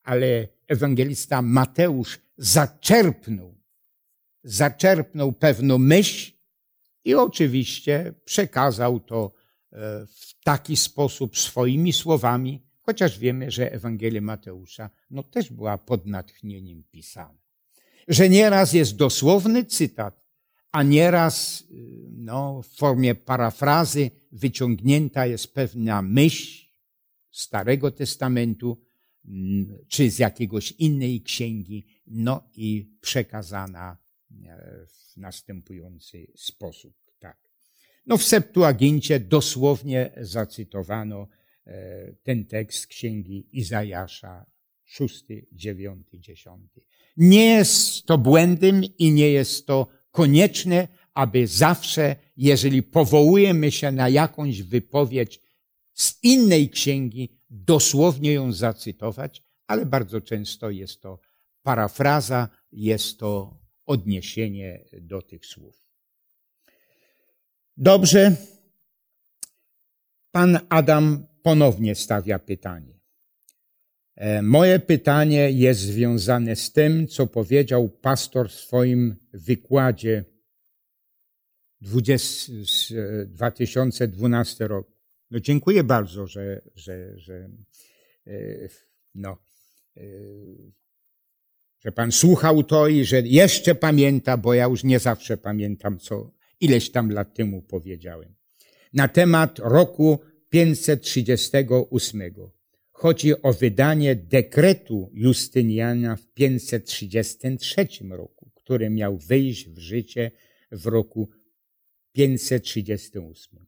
Ale 0.02 0.48
ewangelista 0.68 1.42
Mateusz 1.42 2.18
zaczerpnął, 2.38 3.54
zaczerpnął 4.44 5.32
pewną 5.32 5.78
myśl 5.78 6.32
i 7.04 7.14
oczywiście 7.14 8.14
przekazał 8.24 9.00
to 9.00 9.32
e, 9.72 9.76
w 10.06 10.44
taki 10.44 10.76
sposób 10.76 11.38
swoimi 11.38 11.92
słowami, 11.92 12.62
chociaż 12.78 13.18
wiemy, 13.18 13.50
że 13.50 13.72
Ewangelia 13.72 14.20
Mateusza 14.20 14.90
no, 15.10 15.22
też 15.22 15.52
była 15.52 15.78
pod 15.78 16.06
natchnieniem 16.06 16.84
pisana. 16.90 17.38
Że 18.08 18.28
nieraz 18.28 18.72
jest 18.72 18.96
dosłowny 18.96 19.64
cytat, 19.64 20.25
a 20.72 20.82
nieraz 20.82 21.64
no, 22.10 22.62
w 22.62 22.68
formie 22.68 23.14
parafrazy 23.14 24.10
wyciągnięta 24.32 25.26
jest 25.26 25.54
pewna 25.54 26.02
myśl 26.02 26.66
Starego 27.30 27.90
Testamentu, 27.90 28.78
mm, 29.24 29.78
czy 29.88 30.10
z 30.10 30.18
jakiegoś 30.18 30.72
innej 30.72 31.22
księgi, 31.22 31.86
no 32.06 32.50
i 32.56 32.90
przekazana 33.00 33.96
e, 34.44 34.86
w 34.86 35.16
następujący 35.16 36.26
sposób. 36.36 36.94
Tak. 37.18 37.38
No 38.06 38.16
w 38.16 38.22
Septuagincie 38.22 39.20
dosłownie 39.20 40.12
zacytowano 40.16 41.28
e, 41.66 42.12
ten 42.22 42.44
tekst 42.44 42.86
księgi 42.86 43.46
Izajasza, 43.52 44.46
szósty, 44.84 45.46
dziewiąty, 45.52 46.18
dziesiąty. 46.20 46.80
Nie 47.16 47.44
jest 47.44 48.06
to 48.06 48.18
błędem 48.18 48.84
i 48.98 49.12
nie 49.12 49.30
jest 49.30 49.66
to 49.66 49.88
konieczne, 50.16 50.88
aby 51.14 51.46
zawsze, 51.46 52.16
jeżeli 52.36 52.82
powołujemy 52.82 53.72
się 53.72 53.92
na 53.92 54.08
jakąś 54.08 54.62
wypowiedź 54.62 55.40
z 55.94 56.18
innej 56.22 56.70
księgi, 56.70 57.38
dosłownie 57.50 58.32
ją 58.32 58.52
zacytować, 58.52 59.42
ale 59.66 59.86
bardzo 59.86 60.20
często 60.20 60.70
jest 60.70 61.00
to 61.00 61.18
parafraza, 61.62 62.48
jest 62.72 63.18
to 63.18 63.60
odniesienie 63.86 64.84
do 65.00 65.22
tych 65.22 65.46
słów. 65.46 65.88
Dobrze. 67.76 68.36
Pan 70.32 70.58
Adam 70.68 71.26
ponownie 71.42 71.94
stawia 71.94 72.38
pytanie. 72.38 72.95
E, 74.16 74.42
moje 74.42 74.78
pytanie 74.78 75.50
jest 75.50 75.80
związane 75.80 76.56
z 76.56 76.72
tym, 76.72 77.08
co 77.08 77.26
powiedział 77.26 77.88
pastor 77.88 78.50
w 78.50 78.54
swoim 78.54 79.16
wykładzie 79.32 80.24
20, 81.80 82.52
2012 83.26 84.68
rok. 84.68 84.88
No 85.30 85.40
dziękuję 85.40 85.84
bardzo, 85.84 86.26
że, 86.26 86.62
że, 86.74 87.18
że, 87.18 87.50
e, 88.26 88.68
no, 89.14 89.38
e, 89.96 90.02
że 91.84 91.92
Pan 91.92 92.12
słuchał 92.12 92.62
to 92.62 92.88
i 92.88 93.04
że 93.04 93.20
jeszcze 93.20 93.74
pamięta, 93.74 94.36
bo 94.36 94.54
ja 94.54 94.64
już 94.64 94.84
nie 94.84 94.98
zawsze 94.98 95.36
pamiętam, 95.36 95.98
co 95.98 96.30
ileś 96.60 96.90
tam 96.90 97.10
lat 97.10 97.34
temu 97.34 97.62
powiedziałem. 97.62 98.34
Na 98.92 99.08
temat 99.08 99.58
roku 99.58 100.18
538. 100.50 102.22
Chodzi 102.98 103.42
o 103.42 103.52
wydanie 103.52 104.16
dekretu 104.16 105.10
Justyniana 105.14 106.16
w 106.16 106.26
533 106.26 107.86
roku, 108.10 108.50
który 108.54 108.90
miał 108.90 109.18
wejść 109.18 109.68
w 109.68 109.78
życie 109.78 110.30
w 110.72 110.86
roku 110.86 111.28
538. 112.12 113.66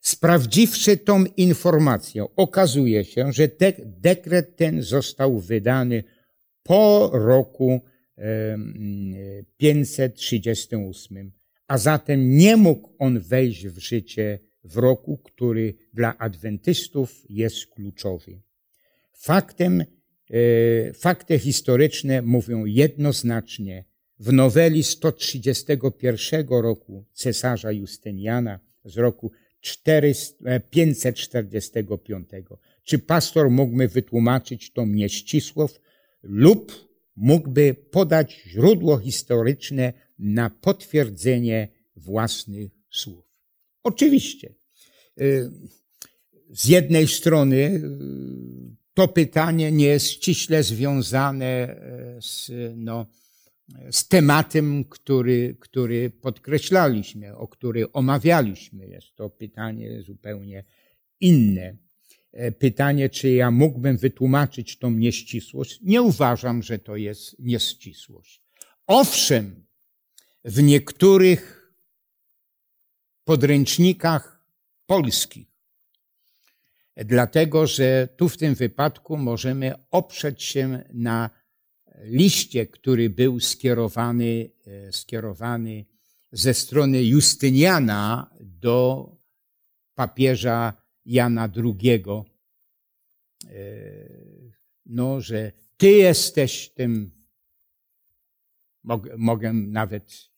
Sprawdziwszy 0.00 0.96
tą 0.96 1.24
informację, 1.24 2.26
okazuje 2.36 3.04
się, 3.04 3.32
że 3.32 3.48
dekret 3.84 4.56
ten 4.56 4.82
został 4.82 5.40
wydany 5.40 6.04
po 6.62 7.10
roku 7.12 7.80
538, 9.56 11.32
a 11.68 11.78
zatem 11.78 12.36
nie 12.36 12.56
mógł 12.56 12.94
on 12.98 13.20
wejść 13.20 13.66
w 13.66 13.78
życie 13.78 14.38
w 14.64 14.76
roku, 14.76 15.18
który 15.18 15.74
dla 15.94 16.18
adwentystów 16.18 17.22
jest 17.28 17.66
kluczowy. 17.66 18.45
Faktem, 19.16 19.80
e, 19.80 20.92
fakty 20.92 21.38
historyczne 21.38 22.22
mówią 22.22 22.64
jednoznacznie. 22.64 23.84
W 24.18 24.32
noweli 24.32 24.82
131 24.82 26.62
roku 26.62 27.04
cesarza 27.12 27.72
Justyniana 27.72 28.60
z 28.84 28.96
roku 28.96 29.32
545. 30.70 32.28
E, 32.32 32.42
Czy 32.84 32.98
pastor 32.98 33.50
mógłby 33.50 33.88
wytłumaczyć 33.88 34.72
to 34.72 34.86
nieścisłość 34.86 35.74
lub 36.22 36.86
mógłby 37.16 37.74
podać 37.90 38.42
źródło 38.46 38.98
historyczne 38.98 39.92
na 40.18 40.50
potwierdzenie 40.50 41.68
własnych 41.96 42.70
słów? 42.90 43.24
Oczywiście. 43.82 44.54
Y, 45.20 45.50
z 46.50 46.64
jednej 46.64 47.08
strony 47.08 47.80
to 48.96 49.08
pytanie 49.08 49.72
nie 49.72 49.86
jest 49.86 50.06
ściśle 50.06 50.62
związane 50.62 51.76
y, 52.18 52.22
z, 52.22 52.50
no, 52.76 53.06
z 53.90 54.08
tematem, 54.08 54.84
który, 54.84 55.56
który 55.60 56.10
podkreślaliśmy, 56.10 57.36
o 57.36 57.48
który 57.48 57.92
omawialiśmy. 57.92 58.86
Jest 58.86 59.14
to 59.16 59.30
pytanie 59.30 60.02
zupełnie 60.02 60.64
inne. 61.20 61.76
E, 62.32 62.52
pytanie, 62.52 63.10
czy 63.10 63.30
ja 63.30 63.50
mógłbym 63.50 63.96
wytłumaczyć 63.96 64.78
tą 64.78 64.90
nieścisłość. 64.90 65.78
Nie 65.82 66.02
uważam, 66.02 66.62
że 66.62 66.78
to 66.78 66.96
jest 66.96 67.38
nieścisłość. 67.38 68.42
Owszem, 68.86 69.66
w 70.44 70.62
niektórych 70.62 71.72
podręcznikach 73.24 74.42
polskich, 74.86 75.55
dlatego 76.96 77.66
że 77.66 78.08
tu 78.16 78.28
w 78.28 78.36
tym 78.36 78.54
wypadku 78.54 79.16
możemy 79.16 79.74
oprzeć 79.90 80.42
się 80.42 80.84
na 80.92 81.30
liście, 82.04 82.66
który 82.66 83.10
był 83.10 83.40
skierowany, 83.40 84.50
e, 84.66 84.92
skierowany 84.92 85.84
ze 86.32 86.54
strony 86.54 87.04
Justyniana 87.04 88.30
do 88.40 89.10
papieża 89.94 90.72
Jana 91.04 91.48
II, 91.56 92.02
e, 92.06 92.26
no, 94.86 95.20
że 95.20 95.52
ty 95.76 95.90
jesteś 95.90 96.68
tym, 96.68 97.10
mogę, 98.84 99.16
mogę 99.16 99.52
nawet 99.52 100.30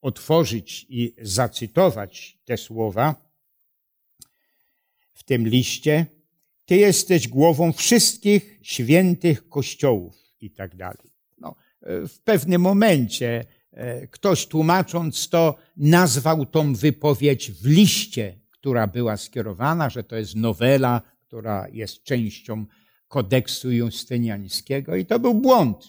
otworzyć 0.00 0.86
i 0.88 1.14
zacytować 1.22 2.38
te 2.44 2.56
słowa 2.56 3.25
w 5.16 5.22
tym 5.24 5.48
liście. 5.48 6.06
Ty 6.64 6.76
jesteś 6.76 7.28
głową 7.28 7.72
wszystkich 7.72 8.58
świętych 8.62 9.48
kościołów 9.48 10.14
i 10.40 10.50
tak 10.50 10.76
dalej. 10.76 11.10
No, 11.38 11.54
e, 11.82 12.08
w 12.08 12.20
pewnym 12.20 12.60
momencie 12.60 13.44
e, 13.72 14.06
ktoś 14.06 14.46
tłumacząc 14.46 15.28
to 15.28 15.56
nazwał 15.76 16.46
tą 16.46 16.74
wypowiedź 16.74 17.50
w 17.50 17.66
liście, 17.66 18.38
która 18.50 18.86
była 18.86 19.16
skierowana, 19.16 19.90
że 19.90 20.04
to 20.04 20.16
jest 20.16 20.36
nowela, 20.36 21.02
która 21.26 21.68
jest 21.72 22.02
częścią 22.02 22.66
kodeksu 23.08 23.72
justyniańskiego 23.72 24.96
i 24.96 25.06
to 25.06 25.18
był 25.18 25.34
błąd, 25.34 25.84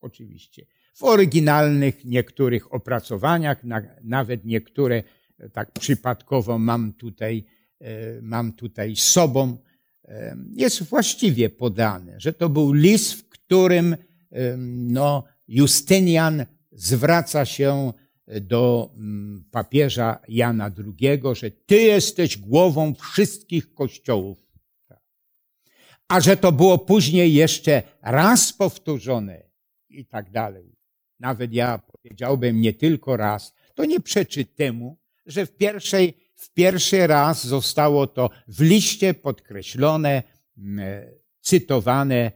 oczywiście. 0.00 0.66
W 0.94 1.04
oryginalnych 1.04 2.04
niektórych 2.04 2.74
opracowaniach, 2.74 3.62
nawet 4.04 4.44
niektóre 4.44 5.02
e, 5.38 5.48
tak 5.48 5.72
przypadkowo 5.72 6.58
mam 6.58 6.92
tutaj, 6.92 7.44
mam 8.22 8.52
tutaj 8.52 8.96
sobą, 8.96 9.58
jest 10.56 10.82
właściwie 10.82 11.50
podane, 11.50 12.20
że 12.20 12.32
to 12.32 12.48
był 12.48 12.72
list, 12.72 13.12
w 13.12 13.28
którym 13.28 13.96
no, 14.68 15.24
Justynian 15.48 16.46
zwraca 16.72 17.44
się 17.44 17.92
do 18.40 18.90
mm, 18.94 19.44
papieża 19.50 20.20
Jana 20.28 20.70
II, 20.78 21.20
że 21.32 21.50
ty 21.50 21.76
jesteś 21.76 22.38
głową 22.38 22.94
wszystkich 22.94 23.74
kościołów. 23.74 24.50
A 26.08 26.20
że 26.20 26.36
to 26.36 26.52
było 26.52 26.78
później 26.78 27.34
jeszcze 27.34 27.82
raz 28.02 28.52
powtórzone 28.52 29.42
i 29.88 30.06
tak 30.06 30.30
dalej. 30.30 30.76
Nawet 31.20 31.52
ja 31.52 31.78
powiedziałbym 31.78 32.60
nie 32.60 32.72
tylko 32.72 33.16
raz, 33.16 33.54
to 33.74 33.84
nie 33.84 34.00
przeczy 34.00 34.44
temu, 34.44 34.98
że 35.26 35.46
w 35.46 35.56
pierwszej, 35.56 36.14
w 36.40 36.52
pierwszy 36.52 37.06
raz 37.06 37.46
zostało 37.46 38.06
to 38.06 38.30
w 38.48 38.60
liście 38.60 39.14
podkreślone, 39.14 40.22
cytowane 41.40 42.32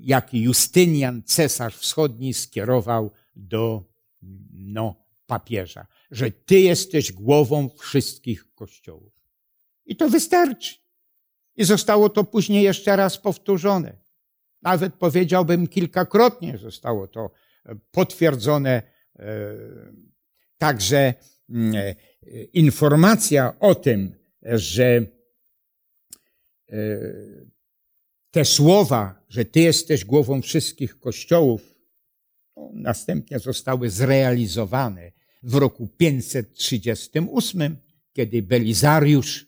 jaki 0.00 0.42
Justynian, 0.42 1.22
cesarz 1.22 1.76
wschodni, 1.76 2.34
skierował 2.34 3.10
do 3.36 3.84
no, 4.52 4.96
papieża, 5.26 5.86
że 6.10 6.30
ty 6.30 6.60
jesteś 6.60 7.12
głową 7.12 7.68
wszystkich 7.78 8.54
kościołów. 8.54 9.12
I 9.86 9.96
to 9.96 10.08
wystarczy. 10.08 10.74
I 11.56 11.64
zostało 11.64 12.08
to 12.08 12.24
później 12.24 12.64
jeszcze 12.64 12.96
raz 12.96 13.18
powtórzone. 13.18 13.96
Nawet 14.62 14.94
powiedziałbym 14.94 15.68
kilkakrotnie 15.68 16.58
zostało 16.58 17.08
to 17.08 17.30
e, 17.66 17.74
potwierdzone. 17.90 18.82
E, 19.18 19.22
także 20.58 21.14
e, 21.50 21.94
informacja 22.52 23.58
o 23.60 23.74
tym, 23.74 24.14
że 24.42 25.06
te 28.30 28.44
słowa, 28.44 29.22
że 29.28 29.44
Ty 29.44 29.60
jesteś 29.60 30.04
głową 30.04 30.42
wszystkich 30.42 30.98
kościołów, 30.98 31.74
no, 32.56 32.70
następnie 32.72 33.38
zostały 33.38 33.90
zrealizowane 33.90 35.12
w 35.42 35.54
roku 35.54 35.88
538, 35.96 37.76
kiedy 38.12 38.42
Belizariusz 38.42 39.46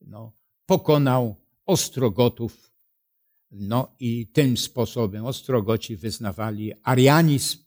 no, 0.00 0.32
pokonał 0.66 1.36
Ostrogotów. 1.66 2.72
No 3.50 3.94
i 4.00 4.26
tym 4.26 4.56
sposobem 4.56 5.26
Ostrogoci 5.26 5.96
wyznawali 5.96 6.72
arianizm, 6.82 7.58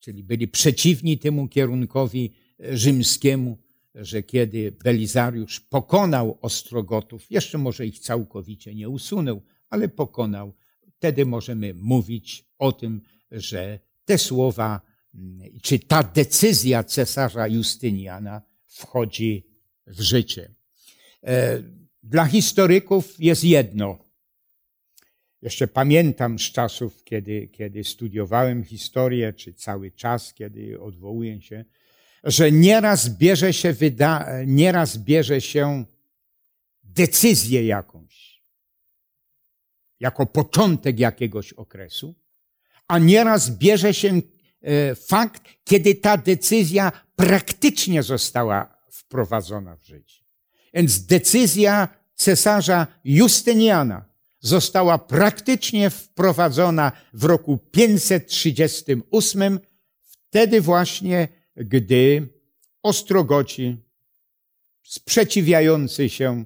czyli 0.00 0.24
byli 0.24 0.48
przeciwni 0.48 1.18
temu 1.18 1.48
kierunkowi 1.48 2.32
rzymskiemu, 2.72 3.58
że 3.94 4.22
kiedy 4.22 4.72
Belizariusz 4.72 5.60
pokonał 5.60 6.38
Ostrogotów, 6.42 7.30
jeszcze 7.30 7.58
może 7.58 7.86
ich 7.86 7.98
całkowicie 7.98 8.74
nie 8.74 8.88
usunął, 8.88 9.42
ale 9.70 9.88
pokonał, 9.88 10.52
wtedy 10.96 11.26
możemy 11.26 11.74
mówić 11.74 12.44
o 12.58 12.72
tym, 12.72 13.00
że 13.30 13.78
te 14.04 14.18
słowa, 14.18 14.80
czy 15.62 15.78
ta 15.78 16.02
decyzja 16.02 16.84
cesarza 16.84 17.48
Justyniana 17.48 18.42
wchodzi 18.66 19.46
w 19.86 20.00
życie. 20.00 20.50
E, 21.24 21.62
dla 22.02 22.24
historyków 22.24 23.14
jest 23.18 23.44
jedno. 23.44 23.98
Jeszcze 25.42 25.68
pamiętam 25.68 26.38
z 26.38 26.42
czasów, 26.42 27.04
kiedy, 27.04 27.48
kiedy 27.48 27.84
studiowałem 27.84 28.64
historię, 28.64 29.32
czy 29.32 29.54
cały 29.54 29.90
czas, 29.90 30.34
kiedy 30.34 30.80
odwołuję 30.80 31.42
się, 31.42 31.64
że 32.24 32.52
nieraz 32.52 33.08
bierze 33.08 33.52
się, 33.52 33.72
wyda, 33.72 34.28
nieraz 34.46 34.96
bierze 34.96 35.40
się 35.40 35.84
decyzję 36.84 37.66
jakąś, 37.66 38.42
jako 40.00 40.26
początek 40.26 40.98
jakiegoś 40.98 41.52
okresu, 41.52 42.14
a 42.88 42.98
nieraz 42.98 43.50
bierze 43.50 43.94
się 43.94 44.20
e, 44.62 44.94
fakt, 44.94 45.42
kiedy 45.64 45.94
ta 45.94 46.16
decyzja 46.16 46.92
praktycznie 47.16 48.02
została 48.02 48.78
wprowadzona 48.90 49.76
w 49.76 49.84
życie. 49.84 50.20
Więc 50.74 51.06
decyzja 51.06 51.88
cesarza 52.14 52.86
Justyniana 53.04 54.04
została 54.40 54.98
praktycznie 54.98 55.90
wprowadzona 55.90 56.92
w 57.12 57.24
roku 57.24 57.58
538, 57.58 59.60
wtedy 60.02 60.60
właśnie, 60.60 61.28
gdy 61.64 62.28
Ostrogoci, 62.82 63.76
sprzeciwiający 64.82 66.08
się 66.08 66.44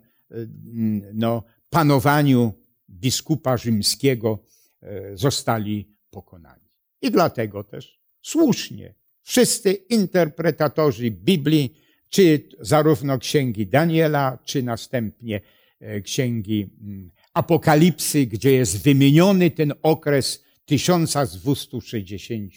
no, 1.13 1.43
panowaniu 1.71 2.53
biskupa 2.91 3.57
rzymskiego, 3.57 4.39
e, 4.83 5.17
zostali 5.17 5.89
pokonani. 6.11 6.65
I 7.03 7.11
dlatego 7.11 7.65
też 7.65 8.01
słusznie 8.23 8.95
wszyscy 9.23 9.73
interpretatorzy 9.73 11.11
Biblii 11.11 11.75
czy 12.09 12.49
zarówno 12.61 13.19
księgi 13.19 13.67
Daniela, 13.67 14.39
czy 14.45 14.63
następnie 14.63 15.41
e, 15.81 16.01
księgi 16.01 16.71
mm, 16.81 17.11
Apokalipsy, 17.35 18.27
gdzie 18.27 18.53
jest 18.53 18.83
wymieniony 18.83 19.51
ten 19.51 19.73
okres 19.83 20.45
1260 20.65 22.53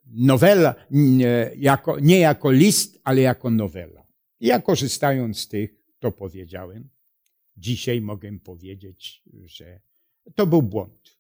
nowela, 0.06 0.74
nie 0.90 1.50
jako, 1.56 2.00
nie 2.00 2.18
jako 2.18 2.50
list, 2.50 3.00
ale 3.04 3.20
jako 3.20 3.50
nowela. 3.50 4.06
Ja 4.40 4.60
korzystając 4.60 5.38
z 5.38 5.48
tych, 5.48 5.74
to 5.98 6.12
powiedziałem. 6.12 6.88
Dzisiaj 7.56 8.00
mogę 8.00 8.38
powiedzieć, 8.38 9.22
że 9.44 9.80
to 10.34 10.46
był 10.46 10.62
błąd. 10.62 11.16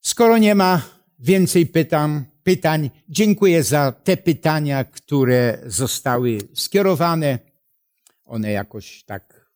Skoro 0.00 0.38
nie 0.38 0.54
ma 0.54 0.82
więcej 1.18 1.66
pytań, 1.66 2.24
pytań, 2.44 2.90
dziękuję 3.08 3.62
za 3.62 3.92
te 3.92 4.16
pytania, 4.16 4.84
które 4.84 5.58
zostały 5.66 6.38
skierowane. 6.54 7.38
One 8.24 8.50
jakoś 8.50 9.04
tak 9.04 9.50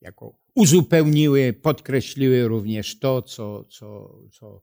jako 0.00 0.38
uzupełniły, 0.54 1.52
podkreśliły 1.52 2.48
również 2.48 2.98
to, 2.98 3.22
co, 3.22 3.64
co, 3.64 4.18
co 4.32 4.62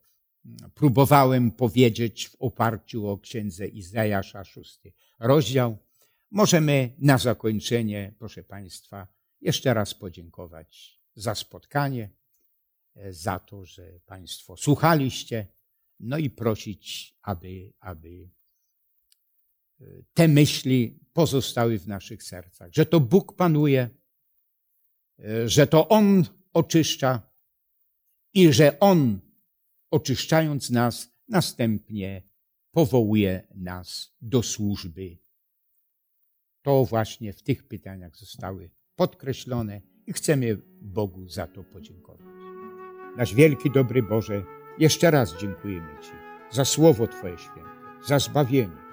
próbowałem 0.76 1.52
powiedzieć 1.52 2.28
w 2.28 2.36
oparciu 2.40 3.08
o 3.08 3.18
księdze 3.18 3.68
Izajasza, 3.68 4.44
szósty 4.44 4.94
rozdział. 5.20 5.78
Możemy 6.32 6.90
na 7.00 7.18
zakończenie, 7.18 8.14
proszę 8.20 8.44
Państwa, 8.44 9.08
jeszcze 9.42 9.74
raz 9.74 9.94
podziękować 9.94 11.00
za 11.16 11.36
spotkanie 11.36 12.10
za 13.10 13.40
to, 13.40 13.66
że 13.66 14.00
Państwo 14.06 14.58
słuchaliście, 14.58 15.48
no 16.00 16.18
i 16.18 16.30
prosić, 16.30 17.16
aby, 17.22 17.74
aby 17.80 18.30
e, 19.82 19.86
te 20.14 20.28
myśli 20.28 21.00
pozostały 21.14 21.80
w 21.80 21.88
naszych 21.88 22.24
sercach, 22.24 22.70
że 22.72 22.86
to 22.86 23.00
Bóg 23.00 23.36
panuje, 23.36 23.90
e, 25.20 25.50
że 25.50 25.68
to 25.68 25.88
On 25.90 26.24
oczyszcza 26.54 27.22
i 28.34 28.54
że 28.54 28.80
On, 28.80 29.20
oczyszczając 29.92 30.70
nas, 30.70 31.10
następnie 31.28 32.22
powołuje 32.72 33.48
nas 33.56 34.16
do 34.22 34.44
służby. 34.44 35.18
To 36.62 36.86
właśnie 36.86 37.34
w 37.34 37.44
tych 37.44 37.68
pytaniach 37.68 38.18
zostały 38.18 38.70
podkreślone 38.96 39.82
i 40.08 40.14
chcemy 40.14 40.58
Bogu 40.82 41.30
za 41.30 41.48
to 41.48 41.64
podziękować. 41.64 42.28
Nasz 43.18 43.36
wielki, 43.36 43.72
dobry 43.72 44.04
Boże, 44.04 44.44
jeszcze 44.80 45.12
raz 45.12 45.38
dziękujemy 45.38 45.90
Ci 46.02 46.12
za 46.52 46.66
Słowo 46.66 47.08
Twoje 47.08 47.38
święte, 47.38 47.70
za 48.06 48.20
zbawienie 48.20 48.84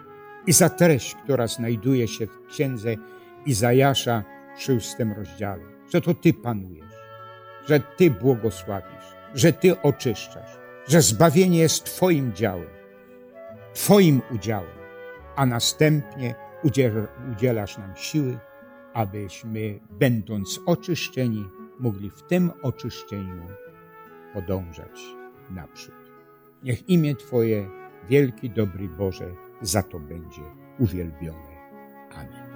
i 0.47 0.53
za 0.53 0.69
treść, 0.69 1.15
która 1.15 1.47
znajduje 1.47 2.09
się 2.09 2.27
w 2.27 2.47
księdze 2.47 2.95
Izajasza 3.47 4.25
w 4.57 4.63
szóstym 4.63 5.13
rozdziale, 5.13 5.63
że 5.93 6.01
to 6.01 6.15
Ty 6.15 6.33
panujesz, 6.33 6.95
że 7.67 7.81
Ty 7.81 8.11
błogosławisz, 8.11 9.15
że 9.35 9.53
Ty 9.53 9.83
oczyszczasz, 9.83 10.59
że 10.89 11.03
zbawienie 11.03 11.59
jest 11.59 11.85
Twoim 11.85 12.33
działem, 12.35 12.71
Twoim 13.75 14.23
udziałem, 14.35 14.79
a 15.37 15.47
następnie 15.47 16.35
udzielasz 17.33 17.79
nam 17.79 17.97
siły, 17.97 18.39
abyśmy, 18.95 19.81
będąc 19.91 20.61
oczyszczeni, 20.67 21.45
mogli 21.79 22.11
w 22.11 22.23
tym 22.23 22.51
oczyszczeniu 22.63 23.47
podążać 24.35 25.20
naprzód. 25.51 25.95
Niech 26.63 26.89
imię 26.89 27.17
Twoje, 27.17 27.71
wielki, 28.09 28.51
dobry 28.51 28.89
Boże, 28.89 29.35
za 29.61 29.83
to 29.83 30.01
będzie 30.01 30.43
uwielbione. 30.79 31.51
Amen. 32.15 32.51